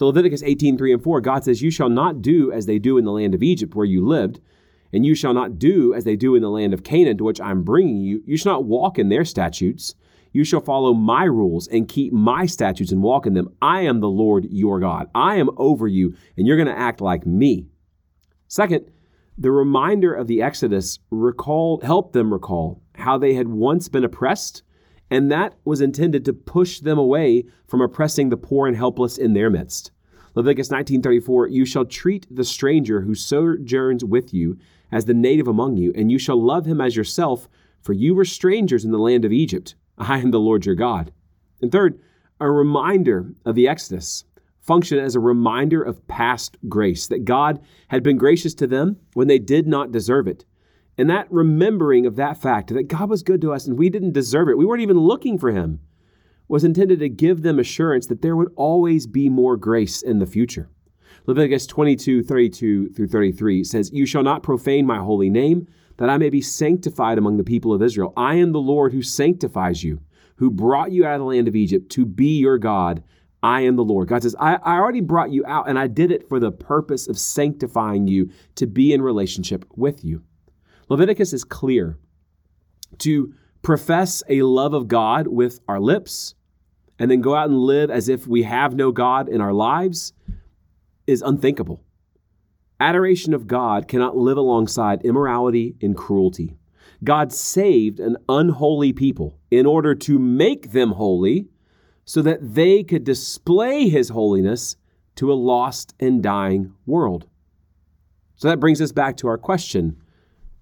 So 0.00 0.06
Leviticus 0.06 0.42
18, 0.42 0.78
3 0.78 0.94
and 0.94 1.02
4, 1.02 1.20
God 1.20 1.44
says, 1.44 1.60
You 1.60 1.70
shall 1.70 1.90
not 1.90 2.22
do 2.22 2.50
as 2.50 2.64
they 2.64 2.78
do 2.78 2.96
in 2.96 3.04
the 3.04 3.12
land 3.12 3.34
of 3.34 3.42
Egypt 3.42 3.74
where 3.74 3.84
you 3.84 4.02
lived, 4.02 4.40
and 4.94 5.04
you 5.04 5.14
shall 5.14 5.34
not 5.34 5.58
do 5.58 5.92
as 5.92 6.04
they 6.04 6.16
do 6.16 6.34
in 6.34 6.40
the 6.40 6.48
land 6.48 6.72
of 6.72 6.82
Canaan 6.82 7.18
to 7.18 7.24
which 7.24 7.38
I'm 7.38 7.62
bringing 7.62 7.98
you. 7.98 8.22
You 8.24 8.38
shall 8.38 8.54
not 8.54 8.64
walk 8.64 8.98
in 8.98 9.10
their 9.10 9.26
statutes. 9.26 9.94
You 10.32 10.42
shall 10.42 10.62
follow 10.62 10.94
my 10.94 11.24
rules 11.24 11.68
and 11.68 11.86
keep 11.86 12.14
my 12.14 12.46
statutes 12.46 12.92
and 12.92 13.02
walk 13.02 13.26
in 13.26 13.34
them. 13.34 13.54
I 13.60 13.82
am 13.82 14.00
the 14.00 14.08
Lord 14.08 14.46
your 14.50 14.80
God. 14.80 15.10
I 15.14 15.36
am 15.36 15.50
over 15.58 15.86
you, 15.86 16.14
and 16.34 16.46
you're 16.46 16.56
going 16.56 16.66
to 16.66 16.78
act 16.78 17.02
like 17.02 17.26
me. 17.26 17.66
Second, 18.48 18.90
the 19.36 19.52
reminder 19.52 20.14
of 20.14 20.28
the 20.28 20.40
Exodus 20.40 20.98
recalled, 21.10 21.84
helped 21.84 22.14
them 22.14 22.32
recall 22.32 22.82
how 22.94 23.18
they 23.18 23.34
had 23.34 23.48
once 23.48 23.90
been 23.90 24.04
oppressed, 24.04 24.62
and 25.10 25.30
that 25.30 25.54
was 25.64 25.80
intended 25.80 26.24
to 26.24 26.32
push 26.32 26.80
them 26.80 26.98
away 26.98 27.44
from 27.66 27.80
oppressing 27.80 28.28
the 28.28 28.36
poor 28.36 28.66
and 28.66 28.76
helpless 28.76 29.18
in 29.18 29.32
their 29.32 29.50
midst. 29.50 29.90
Leviticus 30.34 30.68
19:34 30.68 31.50
You 31.50 31.64
shall 31.64 31.84
treat 31.84 32.26
the 32.30 32.44
stranger 32.44 33.02
who 33.02 33.14
sojourns 33.14 34.04
with 34.04 34.32
you 34.32 34.56
as 34.92 35.04
the 35.04 35.14
native 35.14 35.48
among 35.48 35.76
you 35.76 35.92
and 35.94 36.10
you 36.10 36.18
shall 36.18 36.40
love 36.40 36.66
him 36.66 36.80
as 36.80 36.96
yourself 36.96 37.48
for 37.82 37.92
you 37.92 38.14
were 38.14 38.24
strangers 38.24 38.84
in 38.84 38.92
the 38.92 38.98
land 38.98 39.24
of 39.24 39.32
Egypt 39.32 39.74
I 39.98 40.18
am 40.18 40.30
the 40.30 40.40
Lord 40.40 40.64
your 40.64 40.74
God. 40.74 41.12
And 41.60 41.70
third, 41.70 42.00
a 42.40 42.50
reminder 42.50 43.34
of 43.44 43.54
the 43.54 43.68
Exodus 43.68 44.24
function 44.60 44.98
as 44.98 45.14
a 45.14 45.20
reminder 45.20 45.82
of 45.82 46.06
past 46.06 46.56
grace, 46.68 47.08
that 47.08 47.24
God 47.24 47.60
had 47.88 48.02
been 48.02 48.16
gracious 48.16 48.54
to 48.54 48.66
them 48.66 48.96
when 49.14 49.26
they 49.26 49.38
did 49.38 49.66
not 49.66 49.92
deserve 49.92 50.28
it. 50.28 50.44
And 51.00 51.08
that 51.08 51.32
remembering 51.32 52.04
of 52.04 52.16
that 52.16 52.36
fact, 52.36 52.74
that 52.74 52.88
God 52.88 53.08
was 53.08 53.22
good 53.22 53.40
to 53.40 53.54
us 53.54 53.66
and 53.66 53.78
we 53.78 53.88
didn't 53.88 54.12
deserve 54.12 54.50
it, 54.50 54.58
we 54.58 54.66
weren't 54.66 54.82
even 54.82 54.98
looking 54.98 55.38
for 55.38 55.50
Him, 55.50 55.80
was 56.46 56.62
intended 56.62 56.98
to 56.98 57.08
give 57.08 57.40
them 57.40 57.58
assurance 57.58 58.06
that 58.08 58.20
there 58.20 58.36
would 58.36 58.52
always 58.54 59.06
be 59.06 59.30
more 59.30 59.56
grace 59.56 60.02
in 60.02 60.18
the 60.18 60.26
future. 60.26 60.68
Leviticus 61.24 61.66
22, 61.66 62.22
32 62.22 62.90
through 62.90 63.08
33 63.08 63.64
says, 63.64 63.90
You 63.94 64.04
shall 64.04 64.22
not 64.22 64.42
profane 64.42 64.84
my 64.84 64.98
holy 64.98 65.30
name, 65.30 65.66
that 65.96 66.10
I 66.10 66.18
may 66.18 66.28
be 66.28 66.42
sanctified 66.42 67.16
among 67.16 67.38
the 67.38 67.44
people 67.44 67.72
of 67.72 67.80
Israel. 67.80 68.12
I 68.14 68.34
am 68.34 68.52
the 68.52 68.60
Lord 68.60 68.92
who 68.92 69.00
sanctifies 69.00 69.82
you, 69.82 70.02
who 70.36 70.50
brought 70.50 70.92
you 70.92 71.06
out 71.06 71.14
of 71.14 71.20
the 71.20 71.24
land 71.24 71.48
of 71.48 71.56
Egypt 71.56 71.90
to 71.92 72.04
be 72.04 72.38
your 72.38 72.58
God. 72.58 73.02
I 73.42 73.62
am 73.62 73.76
the 73.76 73.84
Lord. 73.84 74.08
God 74.08 74.22
says, 74.22 74.36
I, 74.38 74.56
I 74.56 74.74
already 74.74 75.00
brought 75.00 75.32
you 75.32 75.46
out 75.46 75.66
and 75.66 75.78
I 75.78 75.86
did 75.86 76.12
it 76.12 76.28
for 76.28 76.38
the 76.38 76.52
purpose 76.52 77.08
of 77.08 77.18
sanctifying 77.18 78.06
you 78.06 78.28
to 78.56 78.66
be 78.66 78.92
in 78.92 79.00
relationship 79.00 79.64
with 79.74 80.04
you. 80.04 80.24
Leviticus 80.90 81.32
is 81.32 81.44
clear 81.44 81.98
to 82.98 83.32
profess 83.62 84.24
a 84.28 84.42
love 84.42 84.74
of 84.74 84.88
God 84.88 85.28
with 85.28 85.60
our 85.68 85.78
lips 85.78 86.34
and 86.98 87.08
then 87.10 87.20
go 87.20 87.34
out 87.34 87.48
and 87.48 87.60
live 87.60 87.90
as 87.90 88.08
if 88.08 88.26
we 88.26 88.42
have 88.42 88.74
no 88.74 88.90
God 88.90 89.28
in 89.28 89.40
our 89.40 89.52
lives 89.52 90.12
is 91.06 91.22
unthinkable. 91.22 91.84
Adoration 92.80 93.32
of 93.32 93.46
God 93.46 93.86
cannot 93.86 94.16
live 94.16 94.36
alongside 94.36 95.02
immorality 95.02 95.76
and 95.80 95.96
cruelty. 95.96 96.56
God 97.04 97.32
saved 97.32 98.00
an 98.00 98.16
unholy 98.28 98.92
people 98.92 99.38
in 99.50 99.66
order 99.66 99.94
to 99.94 100.18
make 100.18 100.72
them 100.72 100.92
holy 100.92 101.46
so 102.04 102.20
that 102.22 102.54
they 102.54 102.82
could 102.82 103.04
display 103.04 103.88
his 103.88 104.08
holiness 104.08 104.76
to 105.14 105.32
a 105.32 105.34
lost 105.34 105.94
and 106.00 106.20
dying 106.20 106.72
world. 106.84 107.26
So 108.34 108.48
that 108.48 108.58
brings 108.58 108.80
us 108.80 108.90
back 108.90 109.16
to 109.18 109.28
our 109.28 109.38
question 109.38 109.96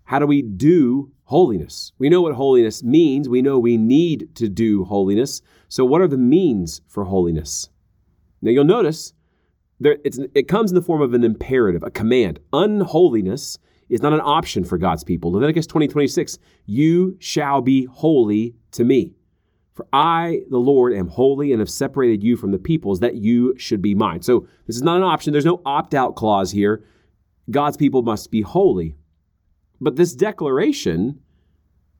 how 0.08 0.18
do 0.18 0.26
we 0.26 0.40
do 0.40 1.12
holiness? 1.24 1.92
We 1.98 2.08
know 2.08 2.22
what 2.22 2.34
holiness 2.34 2.82
means. 2.82 3.28
We 3.28 3.42
know 3.42 3.58
we 3.58 3.76
need 3.76 4.34
to 4.36 4.48
do 4.48 4.84
holiness. 4.84 5.42
So, 5.68 5.84
what 5.84 6.00
are 6.00 6.08
the 6.08 6.16
means 6.16 6.80
for 6.88 7.04
holiness? 7.04 7.68
Now, 8.40 8.50
you'll 8.50 8.64
notice 8.64 9.12
there, 9.80 9.98
it 10.02 10.48
comes 10.48 10.70
in 10.70 10.76
the 10.76 10.82
form 10.82 11.02
of 11.02 11.12
an 11.12 11.24
imperative, 11.24 11.82
a 11.82 11.90
command. 11.90 12.40
Unholiness 12.54 13.58
is 13.90 14.00
not 14.00 14.14
an 14.14 14.22
option 14.22 14.64
for 14.64 14.78
God's 14.78 15.04
people. 15.04 15.32
Leviticus 15.32 15.66
20, 15.66 15.88
26, 15.88 16.38
you 16.64 17.14
shall 17.20 17.60
be 17.60 17.84
holy 17.84 18.54
to 18.70 18.84
me. 18.84 19.12
For 19.74 19.86
I, 19.92 20.40
the 20.48 20.56
Lord, 20.56 20.94
am 20.94 21.08
holy 21.08 21.52
and 21.52 21.60
have 21.60 21.68
separated 21.68 22.24
you 22.24 22.38
from 22.38 22.52
the 22.52 22.58
peoples 22.58 23.00
that 23.00 23.16
you 23.16 23.54
should 23.58 23.82
be 23.82 23.94
mine. 23.94 24.22
So 24.22 24.48
this 24.66 24.76
is 24.76 24.82
not 24.82 24.96
an 24.96 25.02
option. 25.02 25.32
There's 25.32 25.44
no 25.44 25.60
opt 25.66 25.92
out 25.92 26.16
clause 26.16 26.50
here. 26.50 26.82
God's 27.50 27.76
people 27.76 28.00
must 28.00 28.30
be 28.30 28.40
holy. 28.40 28.96
But 29.80 29.96
this 29.96 30.14
declaration 30.14 31.20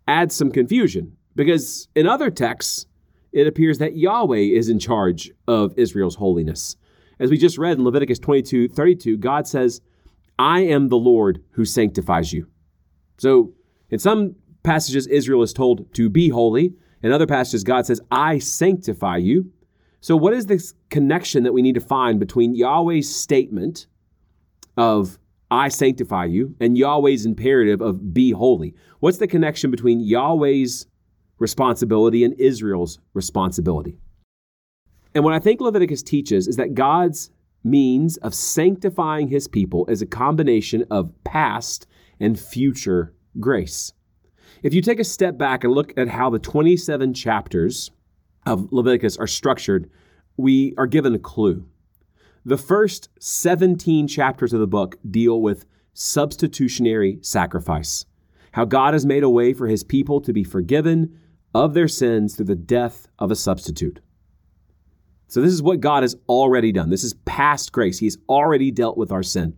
adds 0.07 0.35
some 0.35 0.51
confusion 0.51 1.17
because 1.35 1.89
in 1.95 2.07
other 2.07 2.31
texts, 2.31 2.87
it 3.33 3.47
appears 3.47 3.79
that 3.79 3.97
Yahweh 3.97 4.39
is 4.39 4.69
in 4.69 4.79
charge 4.79 5.31
of 5.47 5.75
Israel's 5.77 6.17
holiness. 6.17 6.77
As 7.21 7.31
we 7.31 7.37
just 7.37 7.59
read 7.59 7.79
in 7.79 7.85
Leviticus 7.85 8.19
22 8.19 8.69
32, 8.69 9.19
God 9.19 9.47
says, 9.47 9.81
I 10.39 10.61
am 10.61 10.89
the 10.89 10.97
Lord 10.97 11.43
who 11.51 11.65
sanctifies 11.65 12.33
you. 12.33 12.49
So, 13.19 13.53
in 13.91 13.99
some 13.99 14.37
passages, 14.63 15.07
Israel 15.07 15.43
is 15.43 15.53
told 15.53 15.93
to 15.95 16.09
be 16.09 16.29
holy. 16.29 16.75
In 17.03 17.13
other 17.13 17.27
passages, 17.27 17.65
God 17.65 17.87
says, 17.87 18.01
I 18.11 18.39
sanctify 18.39 19.17
you. 19.17 19.51
So, 20.01 20.17
what 20.17 20.33
is 20.33 20.47
this 20.47 20.75
connection 20.91 21.43
that 21.43 21.53
we 21.53 21.63
need 21.63 21.75
to 21.75 21.81
find 21.81 22.21
between 22.21 22.55
Yahweh's 22.55 23.15
statement 23.15 23.87
of, 24.77 25.19
I 25.51 25.69
sanctify 25.69 26.27
you, 26.27 26.55
and 26.61 26.77
Yahweh's 26.77 27.25
imperative 27.25 27.81
of, 27.81 28.13
be 28.13 28.33
holy? 28.33 28.75
What's 29.01 29.19
the 29.19 29.27
connection 29.27 29.71
between 29.71 30.01
Yahweh's 30.01 30.87
responsibility 31.39 32.25
and 32.25 32.35
Israel's 32.35 32.99
responsibility? 33.15 33.97
And 35.15 35.25
what 35.25 35.35
I 35.35 35.39
think 35.39 35.61
Leviticus 35.61 36.03
teaches 36.03 36.49
is 36.49 36.57
that 36.57 36.75
God's 36.75 37.31
means 37.65 38.17
of 38.19 38.35
sanctifying 38.35 39.29
his 39.29 39.49
people 39.49 39.87
is 39.87 40.03
a 40.03 40.07
combination 40.07 40.85
of 40.91 41.13
past 41.25 41.87
and 42.21 42.39
future 42.39 43.15
grace. 43.41 43.93
If 44.63 44.75
you 44.75 44.83
take 44.83 45.01
a 45.01 45.05
step 45.05 45.39
back 45.39 45.65
and 45.65 45.73
look 45.73 45.97
at 45.97 46.09
how 46.09 46.31
the 46.31 46.39
27 46.39 47.15
chapters 47.15 47.91
of 48.45 48.73
Leviticus 48.73 49.17
are 49.17 49.27
structured, 49.27 49.91
we 50.37 50.75
are 50.77 50.87
given 50.87 51.15
a 51.15 51.19
clue. 51.19 51.65
The 52.49 52.57
first 52.57 53.11
17 53.21 54.09
chapters 54.09 54.55
of 54.55 54.61
the 54.61 54.67
book 54.67 54.97
deal 55.11 55.43
with 55.43 55.67
substitutionary 55.93 57.19
sacrifice, 57.21 58.07
how 58.53 58.65
God 58.65 58.95
has 58.95 59.05
made 59.05 59.23
a 59.23 59.29
way 59.29 59.53
for 59.53 59.67
his 59.67 59.85
people 59.85 60.23
to 60.23 60.33
be 60.33 60.45
forgiven 60.45 61.21
of 61.53 61.75
their 61.75 61.89
sins 61.89 62.35
through 62.35 62.47
the 62.47 62.57
death 62.57 63.07
of 63.19 63.31
a 63.31 63.37
substitute. 63.37 64.01
So, 65.27 65.43
this 65.43 65.53
is 65.53 65.63
what 65.63 65.81
God 65.81 66.03
has 66.03 66.17
already 66.27 66.73
done. 66.73 66.89
This 66.89 67.05
is 67.05 67.13
past 67.27 67.71
grace. 67.71 67.99
He's 67.99 68.17
already 68.31 68.71
dealt 68.71 68.97
with 68.97 69.13
our 69.13 69.23
sin. 69.23 69.55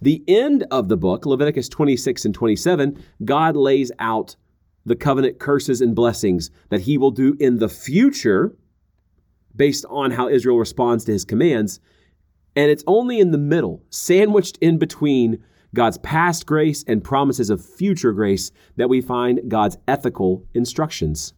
The 0.00 0.22
end 0.28 0.64
of 0.70 0.88
the 0.88 0.96
book, 0.96 1.26
Leviticus 1.26 1.68
26 1.68 2.26
and 2.26 2.32
27, 2.32 3.04
God 3.24 3.56
lays 3.56 3.90
out 3.98 4.36
the 4.86 4.94
covenant 4.94 5.40
curses 5.40 5.80
and 5.80 5.92
blessings 5.92 6.52
that 6.68 6.82
he 6.82 6.96
will 6.96 7.10
do 7.10 7.36
in 7.40 7.58
the 7.58 7.68
future 7.68 8.56
based 9.56 9.84
on 9.90 10.12
how 10.12 10.28
Israel 10.28 10.58
responds 10.58 11.04
to 11.06 11.12
his 11.12 11.24
commands. 11.24 11.80
And 12.54 12.70
it's 12.70 12.84
only 12.86 13.18
in 13.18 13.30
the 13.30 13.38
middle, 13.38 13.82
sandwiched 13.90 14.58
in 14.60 14.78
between 14.78 15.42
God's 15.74 15.98
past 15.98 16.46
grace 16.46 16.84
and 16.86 17.02
promises 17.02 17.48
of 17.48 17.64
future 17.64 18.12
grace, 18.12 18.50
that 18.76 18.90
we 18.90 19.00
find 19.00 19.40
God's 19.48 19.78
ethical 19.88 20.44
instructions. 20.52 21.32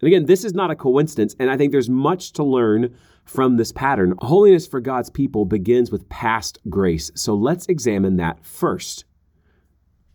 And 0.00 0.08
again, 0.08 0.24
this 0.24 0.44
is 0.44 0.54
not 0.54 0.70
a 0.70 0.76
coincidence, 0.76 1.36
and 1.38 1.50
I 1.50 1.58
think 1.58 1.72
there's 1.72 1.90
much 1.90 2.32
to 2.32 2.42
learn 2.42 2.96
from 3.24 3.56
this 3.56 3.70
pattern. 3.70 4.14
Holiness 4.20 4.66
for 4.66 4.80
God's 4.80 5.10
people 5.10 5.44
begins 5.44 5.90
with 5.90 6.08
past 6.08 6.58
grace. 6.70 7.10
So 7.14 7.34
let's 7.34 7.66
examine 7.66 8.16
that 8.16 8.44
first. 8.44 9.04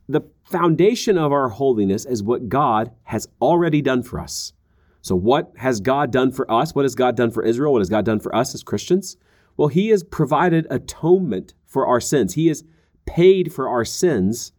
The 0.10 0.22
foundation 0.44 1.17
of 1.17 1.32
our 1.32 1.50
holiness 1.50 2.05
is 2.05 2.24
what 2.24 2.50
God 2.50 2.91
has 3.03 3.27
already 3.41 3.82
done 3.82 4.03
for 4.03 4.20
us. 4.20 4.53
So, 5.01 5.15
what 5.15 5.51
has 5.58 5.82
God 5.82 6.12
done 6.12 6.32
for 6.32 6.51
us? 6.51 6.74
What 6.74 6.84
has 6.84 6.96
God 6.96 7.15
done 7.15 7.29
for 7.29 7.44
Israel? 7.44 7.74
What 7.74 7.82
has 7.82 7.89
God 7.89 8.05
done 8.05 8.20
for 8.20 8.36
us 8.36 8.55
as 8.55 8.63
Christians? 8.63 9.17
Well, 9.58 9.70
He 9.70 9.90
has 9.90 10.04
provided 10.04 10.68
atonement 10.70 11.54
for 11.66 11.86
our 11.88 12.00
sins. 12.00 12.34
He 12.34 12.48
has 12.48 12.64
paid 13.06 13.54
for 13.54 13.70
our 13.70 13.86
sins 13.86 14.52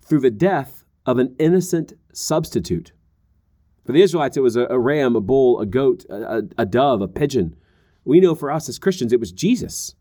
through 0.00 0.20
the 0.20 0.30
death 0.30 0.84
of 1.06 1.18
an 1.18 1.34
innocent 1.38 1.94
substitute. 2.12 2.92
For 3.84 3.92
the 3.92 4.02
Israelites, 4.02 4.36
it 4.36 4.42
was 4.42 4.56
a, 4.56 4.78
ram, 4.78 5.16
a 5.16 5.20
bull, 5.20 5.58
a 5.60 5.66
goat, 5.66 6.04
a, 6.08 6.42
a 6.56 6.66
dove, 6.66 7.00
a 7.00 7.08
pigeon. 7.08 7.56
We 8.04 8.20
know 8.20 8.34
for 8.34 8.50
us 8.50 8.68
as 8.68 8.78
Christians, 8.78 9.12
it 9.12 9.20
was 9.20 9.32
Jesus. 9.32 9.94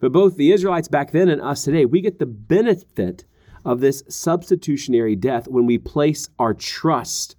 But 0.00 0.12
both 0.12 0.36
the 0.36 0.52
Israelites 0.52 0.88
back 0.88 1.12
then 1.12 1.28
and 1.28 1.40
us 1.40 1.64
today, 1.64 1.84
we 1.84 2.00
get 2.00 2.18
the 2.18 2.26
benefit 2.26 3.24
of 3.64 3.80
this 3.80 4.02
substitutionary 4.08 5.16
death 5.16 5.48
when 5.48 5.66
we 5.66 5.78
place 5.78 6.28
our 6.38 6.54
trust 6.54 7.36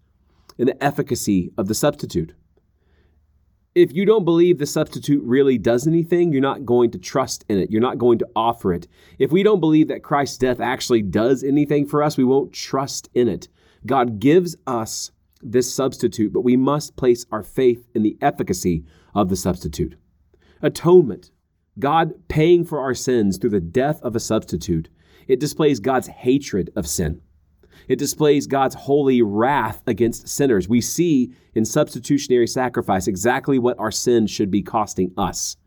in 0.58 0.68
the 0.68 0.84
efficacy 0.84 1.52
of 1.58 1.68
the 1.68 1.74
substitute. 1.74 2.34
If 3.76 3.94
you 3.94 4.04
don't 4.04 4.26
believe 4.26 4.58
the 4.58 4.66
substitute 4.66 5.24
really 5.24 5.60
does 5.60 5.88
anything, 5.88 6.32
you're 6.32 6.42
not 6.42 6.66
going 6.66 6.90
to 6.92 6.98
trust 6.98 7.46
in 7.50 7.60
it. 7.60 7.70
You're 7.70 7.82
not 7.82 8.00
going 8.00 8.18
to 8.20 8.28
offer 8.36 8.74
it. 8.74 8.88
If 9.20 9.32
we 9.32 9.44
don't 9.44 9.60
believe 9.60 9.88
that 9.90 10.04
Christ's 10.04 10.40
death 10.40 10.60
actually 10.60 11.04
does 11.04 11.44
anything 11.44 11.86
for 11.86 12.02
us, 12.02 12.18
we 12.18 12.24
won't 12.24 12.52
trust 12.52 13.10
in 13.14 13.28
it. 13.28 13.48
God 13.86 14.20
gives 14.20 14.56
us 14.66 15.12
this 15.42 15.72
substitute, 15.74 16.34
but 16.34 16.42
we 16.42 16.58
must 16.58 16.96
place 16.96 17.26
our 17.32 17.44
faith 17.44 17.88
in 17.94 18.02
the 18.02 18.18
efficacy 18.22 18.86
of 19.14 19.30
the 19.30 19.36
substitute. 19.36 19.96
Atonement, 20.62 21.32
God 21.78 22.28
paying 22.28 22.66
for 22.66 22.80
our 22.80 22.96
sins 22.96 23.38
through 23.38 23.52
the 23.52 23.62
death 23.62 24.02
of 24.02 24.16
a 24.16 24.20
substitute, 24.20 24.90
it 25.28 25.40
displays 25.40 25.80
God's 25.80 26.08
hatred 26.08 26.72
of 26.76 26.88
sin. 26.88 27.22
It 27.90 28.00
displays 28.00 28.48
God's 28.48 28.76
holy 28.76 29.22
wrath 29.22 29.82
against 29.88 30.30
sinners. 30.30 30.70
We 30.70 30.80
see 30.80 31.34
in 31.56 31.66
substitutionary 31.66 32.48
sacrifice 32.48 33.08
exactly 33.08 33.58
what 33.58 33.80
our 33.80 33.92
sin 33.92 34.28
should 34.28 34.52
be 34.52 34.62
costing 34.62 35.12
us. 35.18 35.58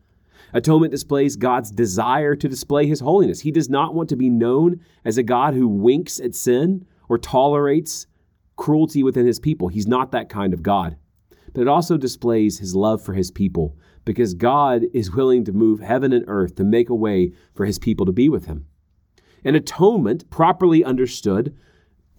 Atonement 0.53 0.91
displays 0.91 1.35
God's 1.35 1.69
desire 1.69 2.35
to 2.35 2.47
display 2.47 2.87
his 2.87 3.01
holiness. 3.01 3.41
He 3.41 3.51
does 3.51 3.69
not 3.69 3.93
want 3.93 4.07
to 4.09 4.15
be 4.15 4.29
known 4.29 4.79
as 5.03 5.17
a 5.17 5.23
God 5.23 5.53
who 5.53 5.67
winks 5.67 6.19
at 6.19 6.33
sin 6.33 6.85
or 7.09 7.17
tolerates 7.17 8.07
cruelty 8.55 9.03
within 9.03 9.25
his 9.25 9.39
people. 9.39 9.67
He's 9.67 9.87
not 9.87 10.11
that 10.11 10.29
kind 10.29 10.53
of 10.53 10.63
God. 10.63 10.95
But 11.53 11.61
it 11.61 11.67
also 11.67 11.97
displays 11.97 12.59
his 12.59 12.73
love 12.73 13.03
for 13.03 13.13
his 13.13 13.31
people 13.31 13.77
because 14.05 14.33
God 14.33 14.83
is 14.93 15.13
willing 15.13 15.43
to 15.45 15.51
move 15.51 15.81
heaven 15.81 16.13
and 16.13 16.23
earth 16.27 16.55
to 16.55 16.63
make 16.63 16.89
a 16.89 16.95
way 16.95 17.33
for 17.53 17.65
his 17.65 17.79
people 17.79 18.05
to 18.05 18.11
be 18.11 18.29
with 18.29 18.45
him. 18.45 18.65
And 19.43 19.55
atonement, 19.55 20.29
properly 20.29 20.83
understood, 20.83 21.55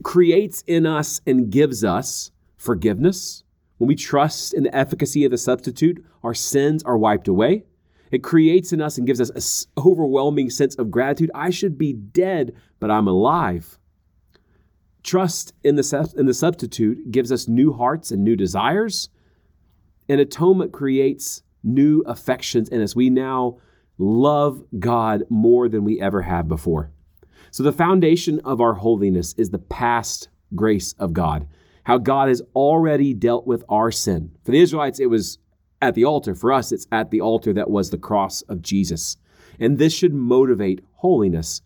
creates 0.04 0.62
in 0.66 0.86
us 0.86 1.20
and 1.26 1.50
gives 1.50 1.82
us 1.82 2.30
forgiveness. 2.56 3.42
When 3.78 3.88
we 3.88 3.96
trust 3.96 4.54
in 4.54 4.62
the 4.62 4.76
efficacy 4.76 5.24
of 5.24 5.32
the 5.32 5.38
substitute, 5.38 6.04
our 6.22 6.34
sins 6.34 6.84
are 6.84 6.96
wiped 6.96 7.26
away. 7.26 7.64
It 8.12 8.22
creates 8.22 8.72
in 8.72 8.80
us 8.80 8.96
and 8.96 9.06
gives 9.06 9.20
us 9.20 9.30
an 9.30 9.82
overwhelming 9.84 10.50
sense 10.50 10.76
of 10.76 10.90
gratitude. 10.90 11.32
I 11.34 11.50
should 11.50 11.76
be 11.76 11.92
dead, 11.92 12.54
but 12.78 12.90
I'm 12.90 13.08
alive. 13.08 13.78
Trust 15.02 15.52
in 15.64 15.74
the, 15.74 16.14
in 16.16 16.26
the 16.26 16.34
substitute 16.34 17.10
gives 17.10 17.32
us 17.32 17.48
new 17.48 17.72
hearts 17.72 18.12
and 18.12 18.22
new 18.22 18.36
desires. 18.36 19.08
And 20.08 20.20
atonement 20.20 20.72
creates 20.72 21.42
new 21.64 22.02
affections 22.06 22.68
in 22.68 22.80
us. 22.80 22.94
We 22.94 23.10
now 23.10 23.58
love 23.98 24.62
God 24.78 25.24
more 25.28 25.68
than 25.68 25.82
we 25.82 26.00
ever 26.00 26.22
have 26.22 26.46
before. 26.46 26.90
So, 27.54 27.62
the 27.62 27.70
foundation 27.70 28.40
of 28.40 28.60
our 28.60 28.74
holiness 28.74 29.32
is 29.38 29.50
the 29.50 29.60
past 29.60 30.28
grace 30.56 30.92
of 30.98 31.12
God, 31.12 31.46
how 31.84 31.98
God 31.98 32.26
has 32.26 32.42
already 32.56 33.14
dealt 33.14 33.46
with 33.46 33.62
our 33.68 33.92
sin. 33.92 34.32
For 34.44 34.50
the 34.50 34.58
Israelites, 34.58 34.98
it 34.98 35.06
was 35.06 35.38
at 35.80 35.94
the 35.94 36.04
altar. 36.04 36.34
For 36.34 36.52
us, 36.52 36.72
it's 36.72 36.88
at 36.90 37.12
the 37.12 37.20
altar 37.20 37.52
that 37.52 37.70
was 37.70 37.90
the 37.90 37.96
cross 37.96 38.42
of 38.42 38.60
Jesus. 38.60 39.18
And 39.60 39.78
this 39.78 39.94
should 39.94 40.12
motivate 40.12 40.84
holiness, 40.94 41.62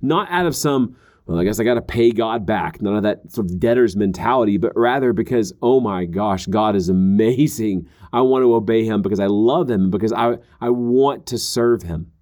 not 0.00 0.30
out 0.30 0.46
of 0.46 0.54
some 0.54 0.94
well, 1.26 1.40
I 1.40 1.42
guess 1.42 1.58
I 1.58 1.64
got 1.64 1.74
to 1.74 1.82
pay 1.82 2.12
God 2.12 2.46
back. 2.46 2.80
None 2.80 2.94
of 2.94 3.02
that 3.02 3.32
sort 3.32 3.50
of 3.50 3.58
debtor's 3.58 3.96
mentality, 3.96 4.56
but 4.56 4.72
rather 4.76 5.12
because, 5.12 5.52
oh 5.62 5.80
my 5.80 6.04
gosh, 6.04 6.46
God 6.46 6.76
is 6.76 6.88
amazing. 6.88 7.88
I 8.12 8.20
want 8.20 8.44
to 8.44 8.54
obey 8.54 8.84
him 8.84 9.02
because 9.02 9.18
I 9.18 9.26
love 9.26 9.68
him, 9.68 9.90
because 9.90 10.12
I, 10.12 10.36
I 10.60 10.68
want 10.68 11.26
to 11.26 11.38
serve 11.38 11.82
him. 11.82 12.12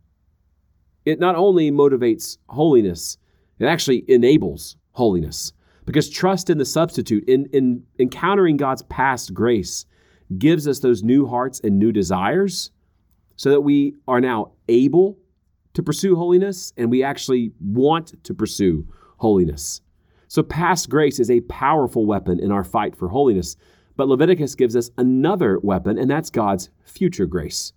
It 1.05 1.19
not 1.19 1.37
only 1.37 1.71
motivates 1.71 2.39
holiness, 2.49 3.19
it 3.59 3.67
actually 3.67 4.05
enables 4.09 4.77
holiness. 4.93 5.53
Because 5.85 6.09
trust 6.09 6.49
in 6.49 6.59
the 6.59 6.65
substitute, 6.65 7.29
in, 7.29 7.47
in 7.53 7.83
encountering 7.99 8.57
God's 8.57 8.83
past 8.83 9.35
grace, 9.35 9.85
gives 10.39 10.69
us 10.69 10.79
those 10.79 11.03
new 11.03 11.27
hearts 11.27 11.61
and 11.65 11.79
new 11.79 11.93
desires 11.93 12.71
so 13.37 13.51
that 13.51 13.63
we 13.63 13.95
are 14.07 14.21
now 14.21 14.53
able 14.69 15.19
to 15.75 15.83
pursue 15.83 16.15
holiness 16.15 16.73
and 16.77 16.91
we 16.91 17.03
actually 17.03 17.53
want 17.61 18.23
to 18.25 18.35
pursue 18.35 18.87
holiness. 19.17 19.81
So, 20.29 20.43
past 20.43 20.89
grace 20.89 21.21
is 21.21 21.31
a 21.31 21.41
powerful 21.43 22.07
weapon 22.07 22.41
in 22.41 22.51
our 22.51 22.65
fight 22.65 22.97
for 22.97 23.09
holiness. 23.09 23.57
But 23.97 24.09
Leviticus 24.09 24.55
gives 24.55 24.75
us 24.75 24.91
another 24.97 25.59
weapon, 25.59 25.99
and 25.99 26.11
that's 26.11 26.31
God's 26.31 26.71
future 26.85 27.27
grace. 27.27 27.73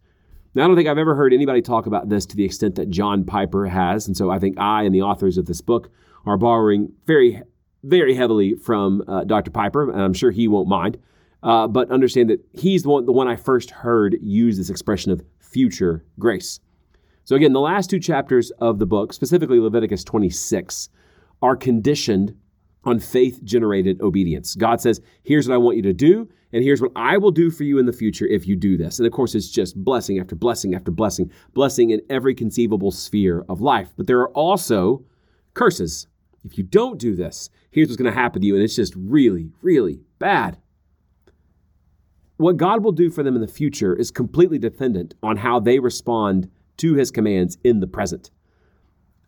Now, 0.55 0.63
I 0.63 0.67
don't 0.67 0.77
think 0.77 0.87
I've 0.87 0.97
ever 0.97 1.15
heard 1.15 1.33
anybody 1.33 1.61
talk 1.61 1.85
about 1.85 2.07
this 2.07 2.25
to 2.27 2.37
the 2.37 2.45
extent 2.45 2.75
that 2.75 2.89
John 2.89 3.25
Piper 3.25 3.67
has. 3.67 4.07
And 4.07 4.15
so 4.15 4.31
I 4.31 4.39
think 4.39 4.57
I 4.57 4.83
and 4.83 4.95
the 4.95 5.01
authors 5.01 5.37
of 5.37 5.47
this 5.47 5.59
book 5.59 5.91
are 6.25 6.37
borrowing 6.37 6.93
very, 7.05 7.41
very 7.83 8.15
heavily 8.15 8.55
from 8.55 9.03
uh, 9.05 9.25
Dr. 9.25 9.51
Piper, 9.51 9.91
and 9.91 10.01
I'm 10.01 10.13
sure 10.13 10.31
he 10.31 10.47
won't 10.47 10.69
mind. 10.69 10.97
Uh, 11.43 11.67
but 11.67 11.91
understand 11.91 12.29
that 12.29 12.39
he's 12.53 12.83
the 12.83 12.89
one, 12.89 13.05
the 13.05 13.11
one 13.11 13.27
I 13.27 13.35
first 13.35 13.69
heard 13.69 14.15
use 14.21 14.57
this 14.57 14.69
expression 14.69 15.11
of 15.11 15.21
future 15.39 16.05
grace. 16.17 16.61
So, 17.25 17.35
again, 17.35 17.53
the 17.53 17.59
last 17.59 17.89
two 17.89 17.99
chapters 17.99 18.51
of 18.59 18.79
the 18.79 18.85
book, 18.85 19.11
specifically 19.11 19.59
Leviticus 19.59 20.03
26, 20.05 20.89
are 21.41 21.55
conditioned 21.55 22.35
on 22.85 22.99
faith 22.99 23.43
generated 23.43 24.01
obedience. 24.01 24.55
God 24.55 24.79
says, 24.79 25.01
Here's 25.23 25.47
what 25.47 25.55
I 25.55 25.57
want 25.57 25.75
you 25.75 25.83
to 25.83 25.93
do, 25.93 26.29
and 26.55 26.63
here's 26.63 26.81
what 26.81 26.93
I 26.95 27.17
will 27.17 27.31
do 27.31 27.51
for 27.51 27.65
you 27.65 27.79
in 27.79 27.85
the 27.85 27.91
future 27.91 28.25
if 28.25 28.47
you 28.47 28.55
do 28.55 28.77
this. 28.77 28.97
And 28.97 29.05
of 29.05 29.11
course, 29.11 29.35
it's 29.35 29.49
just 29.49 29.75
blessing 29.75 30.19
after 30.19 30.37
blessing 30.37 30.73
after 30.73 30.89
blessing, 30.89 31.29
blessing 31.53 31.89
in 31.89 32.01
every 32.09 32.33
conceivable 32.33 32.91
sphere 32.91 33.43
of 33.49 33.59
life. 33.59 33.91
But 33.97 34.07
there 34.07 34.21
are 34.21 34.29
also 34.29 35.03
curses. 35.53 36.07
If 36.45 36.57
you 36.57 36.63
don't 36.63 36.97
do 36.97 37.13
this, 37.13 37.49
here's 37.71 37.89
what's 37.89 38.01
going 38.01 38.09
to 38.09 38.17
happen 38.17 38.39
to 38.39 38.47
you, 38.47 38.55
and 38.55 38.63
it's 38.63 38.77
just 38.77 38.95
really, 38.95 39.51
really 39.61 39.99
bad. 40.17 40.57
What 42.37 42.55
God 42.55 42.85
will 42.85 42.93
do 42.93 43.09
for 43.09 43.21
them 43.21 43.35
in 43.35 43.41
the 43.41 43.47
future 43.49 43.93
is 43.93 44.09
completely 44.09 44.57
dependent 44.57 45.13
on 45.21 45.35
how 45.35 45.59
they 45.59 45.79
respond 45.79 46.49
to 46.77 46.93
his 46.93 47.11
commands 47.11 47.57
in 47.65 47.81
the 47.81 47.87
present. 47.87 48.31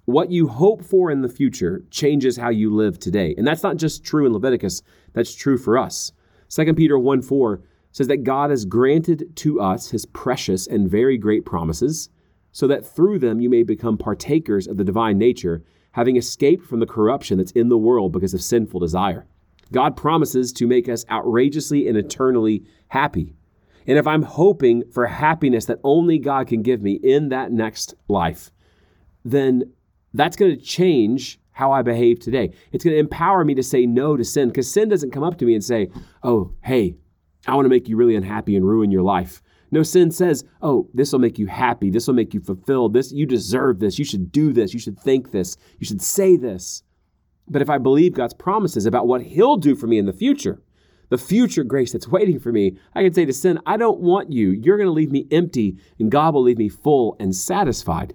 What 0.06 0.32
you 0.32 0.48
hope 0.48 0.82
for 0.82 1.12
in 1.12 1.24
the 1.24 1.28
future 1.28 1.84
changes 1.92 2.38
how 2.38 2.52
you 2.52 2.74
live 2.74 3.00
today. 3.00 3.36
And 3.38 3.46
that's 3.46 3.64
not 3.64 3.76
just 3.76 4.06
true 4.06 4.26
in 4.26 4.32
Leviticus, 4.32 4.82
that's 5.12 5.36
true 5.36 5.58
for 5.58 5.78
us. 5.78 6.14
2 6.50 6.74
Peter 6.74 6.98
1 6.98 7.22
4 7.22 7.62
says 7.92 8.08
that 8.08 8.24
God 8.24 8.50
has 8.50 8.66
granted 8.66 9.36
to 9.38 9.60
us 9.60 9.90
his 9.90 10.06
precious 10.06 10.68
and 10.68 10.90
very 10.90 11.18
great 11.18 11.46
promises, 11.46 12.10
so 12.52 12.68
that 12.68 12.86
through 12.86 13.20
them 13.20 13.40
you 13.40 13.50
may 13.50 13.64
become 13.64 13.98
partakers 13.98 14.68
of 14.68 14.78
the 14.78 14.84
divine 14.84 15.18
nature, 15.18 15.64
having 15.94 16.16
escaped 16.16 16.66
from 16.66 16.80
the 16.80 16.86
corruption 16.86 17.38
that's 17.38 17.52
in 17.52 17.70
the 17.70 17.78
world 17.78 18.12
because 18.12 18.34
of 18.34 18.42
sinful 18.42 18.80
desire. 18.80 19.26
God 19.72 19.98
promises 19.98 20.54
to 20.54 20.68
make 20.68 20.88
us 20.88 21.06
outrageously 21.10 21.88
and 21.88 21.98
eternally 21.98 22.64
happy. 22.90 23.36
And 23.86 23.98
if 23.98 24.06
I'm 24.06 24.24
hoping 24.24 24.84
for 24.92 25.08
happiness 25.08 25.66
that 25.66 25.80
only 25.84 26.20
God 26.20 26.48
can 26.48 26.62
give 26.62 26.82
me 26.82 27.00
in 27.04 27.30
that 27.30 27.52
next 27.52 27.96
life, 28.08 28.52
then 29.24 29.72
that's 30.14 30.36
going 30.36 30.56
to 30.56 30.62
change 30.62 31.40
how 31.58 31.72
I 31.72 31.82
behave 31.82 32.20
today. 32.20 32.54
It's 32.72 32.84
going 32.84 32.94
to 32.94 33.00
empower 33.00 33.44
me 33.44 33.56
to 33.56 33.64
say 33.64 33.88
no 33.88 34.16
to 34.16 34.24
sin 34.24 34.50
because 34.50 34.72
sin 34.72 34.90
doesn't 34.90 35.12
come 35.12 35.24
up 35.24 35.40
to 35.40 35.46
me 35.46 35.56
and 35.56 35.64
say, 35.64 35.90
oh, 36.22 36.54
hey, 36.62 36.96
I 37.48 37.56
want 37.56 37.66
to 37.66 37.70
make 37.70 37.90
you 37.90 37.98
really 37.98 38.16
unhappy 38.16 38.56
and 38.56 38.64
ruin 38.64 38.92
your 38.92 39.02
life. 39.02 39.42
No, 39.72 39.82
sin 39.82 40.12
says, 40.12 40.46
oh, 40.62 40.88
this 40.94 41.12
will 41.12 41.20
make 41.20 41.40
you 41.40 41.48
happy. 41.48 41.90
This 41.90 42.06
will 42.06 42.14
make 42.14 42.36
you 42.36 42.42
fulfilled. 42.42 42.94
This, 42.94 43.12
you 43.12 43.26
deserve 43.26 43.80
this. 43.80 43.98
You 43.98 44.06
should 44.06 44.32
do 44.32 44.54
this. 44.54 44.72
You 44.72 44.80
should 44.80 45.00
think 45.00 45.32
this. 45.32 45.58
You 45.80 45.88
should 45.88 46.02
say 46.02 46.38
this. 46.38 46.84
But 47.50 47.64
if 47.64 47.72
I 47.72 47.80
believe 47.80 48.14
God's 48.14 48.36
promises 48.36 48.86
about 48.86 49.08
what 49.08 49.24
He'll 49.24 49.58
do 49.58 49.76
for 49.76 49.88
me 49.88 49.98
in 49.98 50.06
the 50.06 50.14
future, 50.14 50.62
the 51.10 51.18
future 51.18 51.64
grace 51.64 51.92
that's 51.92 52.08
waiting 52.18 52.40
for 52.40 52.52
me, 52.52 52.78
I 52.94 53.02
can 53.02 53.14
say 53.16 53.26
to 53.26 53.34
sin, 53.34 53.60
I 53.66 53.78
don't 53.78 54.00
want 54.00 54.32
you. 54.32 54.52
You're 54.52 54.78
going 54.78 54.88
to 54.88 54.94
leave 54.94 55.12
me 55.12 55.28
empty, 55.32 55.78
and 55.98 56.12
God 56.12 56.36
will 56.36 56.44
leave 56.44 56.60
me 56.60 56.70
full 56.70 57.18
and 57.20 57.36
satisfied. 57.36 58.14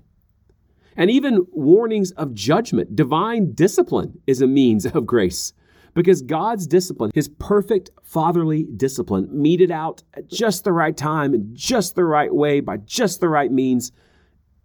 And 0.97 1.11
even 1.11 1.47
warnings 1.53 2.11
of 2.13 2.35
judgment, 2.35 2.95
divine 2.95 3.53
discipline 3.53 4.21
is 4.27 4.41
a 4.41 4.47
means 4.47 4.87
of 4.87 5.07
grace. 5.07 5.53
Because 5.95 6.23
God's 6.23 6.67
discipline, 6.67 7.11
his 7.15 7.29
perfect 7.29 7.91
fatherly 8.03 8.65
discipline, 8.77 9.29
meted 9.31 9.71
out 9.71 10.03
at 10.15 10.29
just 10.29 10.65
the 10.65 10.73
right 10.73 10.97
time, 10.97 11.35
in 11.35 11.51
just 11.55 11.95
the 11.95 12.05
right 12.05 12.35
way, 12.35 12.61
by 12.61 12.79
just 12.79 13.21
the 13.21 13.29
right 13.29 13.53
means, 13.53 13.93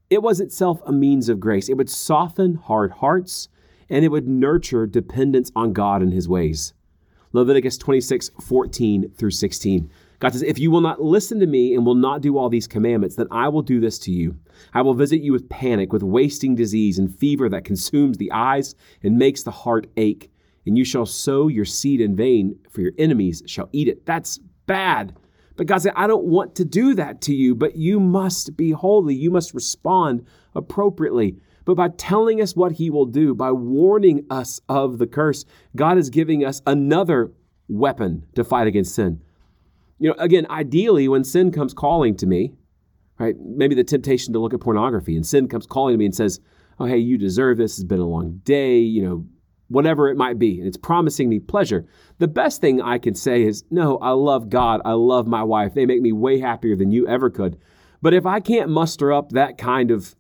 it 0.10 0.22
was 0.22 0.40
itself 0.40 0.82
a 0.86 0.92
means 0.94 1.28
of 1.28 1.40
grace. 1.40 1.68
It 1.68 1.76
would 1.76 1.90
soften 1.90 2.56
hard 2.56 2.92
hearts 2.92 3.50
and 3.90 4.06
it 4.06 4.10
would 4.10 4.28
nurture 4.28 4.88
dependence 4.88 5.52
on 5.56 5.74
God 5.74 6.02
and 6.02 6.14
his 6.14 6.30
ways. 6.30 6.74
Leviticus 7.34 7.78
26, 7.78 8.32
14 8.42 9.12
through 9.18 9.32
16. 9.32 9.90
God 10.20 10.34
says, 10.34 10.44
If 10.44 10.60
you 10.60 10.72
will 10.72 10.82
not 10.82 11.02
listen 11.02 11.40
to 11.40 11.48
me 11.48 11.74
and 11.74 11.86
will 11.86 11.96
not 11.96 12.22
do 12.22 12.38
all 12.38 12.50
these 12.50 12.68
commandments, 12.68 13.16
then 13.16 13.28
I 13.32 13.50
will 13.50 13.62
do 13.62 13.80
this 13.80 14.00
to 14.00 14.12
you. 14.12 14.36
I 14.74 14.82
will 14.82 14.94
visit 14.94 15.22
you 15.22 15.32
with 15.32 15.50
panic, 15.50 15.94
with 15.94 16.04
wasting 16.04 16.56
disease 16.56 17.00
and 17.00 17.14
fever 17.14 17.50
that 17.50 17.66
consumes 17.66 18.18
the 18.18 18.32
eyes 18.32 18.76
and 19.04 19.18
makes 19.18 19.44
the 19.44 19.52
heart 19.52 19.88
ache. 19.98 20.32
And 20.66 20.78
you 20.78 20.84
shall 20.84 21.06
sow 21.06 21.48
your 21.48 21.66
seed 21.66 22.02
in 22.02 22.16
vain, 22.16 22.60
for 22.70 22.82
your 22.82 22.92
enemies 22.98 23.44
shall 23.46 23.70
eat 23.72 23.88
it. 23.88 24.06
That's 24.06 24.40
bad. 24.66 25.16
But 25.56 25.68
God 25.68 25.82
said, 25.82 25.94
I 25.96 26.08
don't 26.08 26.26
want 26.26 26.56
to 26.56 26.66
do 26.66 26.94
that 26.96 27.22
to 27.22 27.34
you, 27.34 27.56
but 27.56 27.76
you 27.76 28.00
must 28.00 28.58
be 28.58 28.72
holy. 28.72 29.16
You 29.16 29.32
must 29.32 29.54
respond 29.54 30.26
appropriately 30.56 31.38
but 31.68 31.76
by 31.76 31.90
telling 31.90 32.42
us 32.42 32.56
what 32.56 32.72
he 32.72 32.90
will 32.90 33.06
do, 33.06 33.36
by 33.36 33.52
warning 33.52 34.26
us 34.30 34.62
of 34.70 35.00
the 35.00 35.06
curse, 35.06 35.44
God 35.76 35.98
is 35.98 36.10
giving 36.10 36.46
us 36.46 36.62
another 36.66 37.34
weapon 37.68 38.26
to 38.36 38.46
fight 38.46 38.68
against 38.68 38.96
sin. 38.96 39.22
You 40.00 40.10
know, 40.10 40.16
again, 40.20 40.46
ideally, 40.50 41.08
when 41.08 41.24
sin 41.24 41.52
comes 41.52 41.74
calling 41.74 42.16
to 42.18 42.28
me, 42.28 42.54
right, 43.20 43.36
maybe 43.40 43.76
the 43.76 43.84
temptation 43.84 44.34
to 44.34 44.40
look 44.40 44.54
at 44.54 44.60
pornography, 44.60 45.16
and 45.16 45.26
sin 45.26 45.48
comes 45.48 45.66
calling 45.66 45.94
to 45.94 45.98
me 45.98 46.06
and 46.06 46.16
says, 46.16 46.40
Oh, 46.80 46.86
hey, 46.86 46.98
you 46.98 47.18
deserve 47.18 47.58
this. 47.58 47.80
It's 47.80 47.84
been 47.84 48.00
a 48.00 48.08
long 48.08 48.40
day, 48.44 48.78
you 48.78 49.04
know, 49.04 49.26
whatever 49.68 50.10
it 50.10 50.18
might 50.18 50.38
be, 50.38 50.60
and 50.60 50.68
it's 50.68 50.78
promising 50.78 51.28
me 51.28 51.40
pleasure. 51.40 51.88
The 52.20 52.28
best 52.28 52.62
thing 52.62 52.82
I 52.82 53.00
can 53.00 53.16
say 53.16 53.44
is, 53.44 53.64
No, 53.72 53.98
I 53.98 54.12
love 54.12 54.50
God. 54.50 54.82
I 54.86 54.94
love 54.94 55.28
my 55.28 55.44
wife. 55.44 55.74
They 55.74 55.86
make 55.86 56.02
me 56.02 56.12
way 56.12 56.40
happier 56.40 56.76
than 56.76 56.92
you 56.92 57.08
ever 57.08 57.30
could. 57.30 57.58
But 58.02 58.14
if 58.14 58.26
I 58.26 58.40
can't 58.40 58.70
muster 58.70 59.12
up 59.12 59.32
that 59.32 59.58
kind 59.58 59.90
of 59.90 60.16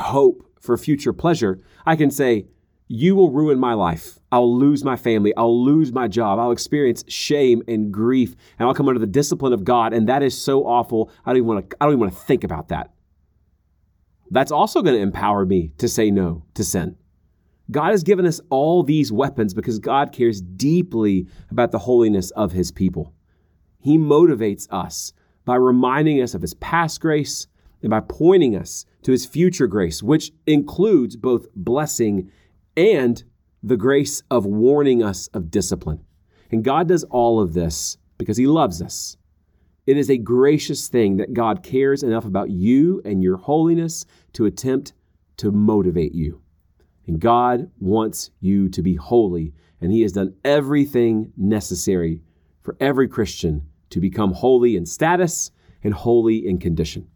hope 0.00 0.48
for 0.60 0.76
future 0.76 1.12
pleasure, 1.12 1.60
I 1.84 1.96
can 1.96 2.10
say, 2.10 2.46
You 2.88 3.14
will 3.14 3.30
ruin 3.30 3.58
my 3.58 3.74
life. 3.74 4.18
I'll 4.32 4.58
lose 4.58 4.82
my 4.82 4.96
family. 4.96 5.34
I'll 5.36 5.64
lose 5.64 5.92
my 5.92 6.08
job. 6.08 6.38
I'll 6.38 6.52
experience 6.52 7.04
shame 7.06 7.62
and 7.68 7.92
grief, 7.92 8.34
and 8.58 8.66
I'll 8.66 8.74
come 8.74 8.88
under 8.88 8.98
the 8.98 9.06
discipline 9.06 9.52
of 9.52 9.64
God. 9.64 9.92
And 9.92 10.08
that 10.08 10.22
is 10.22 10.40
so 10.40 10.66
awful. 10.66 11.10
I 11.24 11.30
don't 11.30 11.38
even 11.38 11.46
want 11.48 11.70
to, 11.70 11.76
I 11.80 11.84
don't 11.84 11.92
even 11.92 12.00
want 12.00 12.12
to 12.14 12.18
think 12.20 12.44
about 12.44 12.68
that. 12.68 12.90
That's 14.30 14.52
also 14.52 14.82
going 14.82 14.96
to 14.96 15.02
empower 15.02 15.44
me 15.44 15.72
to 15.78 15.88
say 15.88 16.10
no 16.10 16.44
to 16.54 16.64
sin. 16.64 16.96
God 17.70 17.90
has 17.90 18.02
given 18.02 18.24
us 18.24 18.40
all 18.48 18.82
these 18.82 19.12
weapons 19.12 19.52
because 19.52 19.78
God 19.78 20.12
cares 20.12 20.40
deeply 20.40 21.26
about 21.50 21.70
the 21.70 21.78
holiness 21.78 22.30
of 22.30 22.52
his 22.52 22.70
people. 22.70 23.12
He 23.80 23.98
motivates 23.98 24.66
us 24.70 25.12
by 25.44 25.56
reminding 25.56 26.22
us 26.22 26.34
of 26.34 26.42
his 26.42 26.54
past 26.54 27.00
grace 27.00 27.46
and 27.82 27.90
by 27.90 28.00
pointing 28.00 28.56
us 28.56 28.86
to 29.02 29.12
his 29.12 29.26
future 29.26 29.66
grace, 29.66 30.02
which 30.02 30.32
includes 30.46 31.16
both 31.16 31.46
blessing 31.54 32.30
and 32.78 33.24
the 33.60 33.76
grace 33.76 34.22
of 34.30 34.46
warning 34.46 35.02
us 35.02 35.26
of 35.34 35.50
discipline. 35.50 35.98
And 36.52 36.62
God 36.62 36.86
does 36.86 37.02
all 37.04 37.40
of 37.40 37.52
this 37.52 37.98
because 38.18 38.36
he 38.36 38.46
loves 38.46 38.80
us. 38.80 39.16
It 39.84 39.96
is 39.96 40.10
a 40.10 40.16
gracious 40.16 40.86
thing 40.86 41.16
that 41.16 41.34
God 41.34 41.64
cares 41.64 42.04
enough 42.04 42.24
about 42.24 42.50
you 42.50 43.02
and 43.04 43.22
your 43.22 43.36
holiness 43.36 44.06
to 44.34 44.46
attempt 44.46 44.92
to 45.38 45.50
motivate 45.50 46.14
you. 46.14 46.40
And 47.08 47.18
God 47.18 47.68
wants 47.80 48.30
you 48.40 48.68
to 48.68 48.82
be 48.82 48.94
holy, 48.94 49.54
and 49.80 49.90
He 49.90 50.02
has 50.02 50.12
done 50.12 50.34
everything 50.44 51.32
necessary 51.36 52.20
for 52.60 52.76
every 52.80 53.08
Christian 53.08 53.66
to 53.90 53.98
become 53.98 54.34
holy 54.34 54.76
in 54.76 54.84
status 54.84 55.50
and 55.82 55.94
holy 55.94 56.46
in 56.46 56.58
condition. 56.58 57.08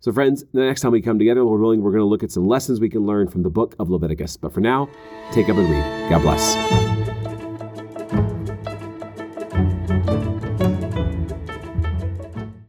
So, 0.00 0.12
friends, 0.12 0.44
the 0.52 0.60
next 0.60 0.82
time 0.82 0.92
we 0.92 1.02
come 1.02 1.18
together, 1.18 1.42
Lord 1.42 1.60
willing, 1.60 1.82
we're 1.82 1.90
going 1.90 2.02
to 2.02 2.06
look 2.06 2.22
at 2.22 2.30
some 2.30 2.46
lessons 2.46 2.78
we 2.78 2.88
can 2.88 3.04
learn 3.04 3.28
from 3.28 3.42
the 3.42 3.50
book 3.50 3.74
of 3.80 3.90
Leviticus. 3.90 4.36
But 4.36 4.52
for 4.52 4.60
now, 4.60 4.88
take 5.32 5.48
up 5.48 5.56
and 5.56 5.68
read. 5.68 6.10
God 6.10 6.22
bless. 6.22 7.07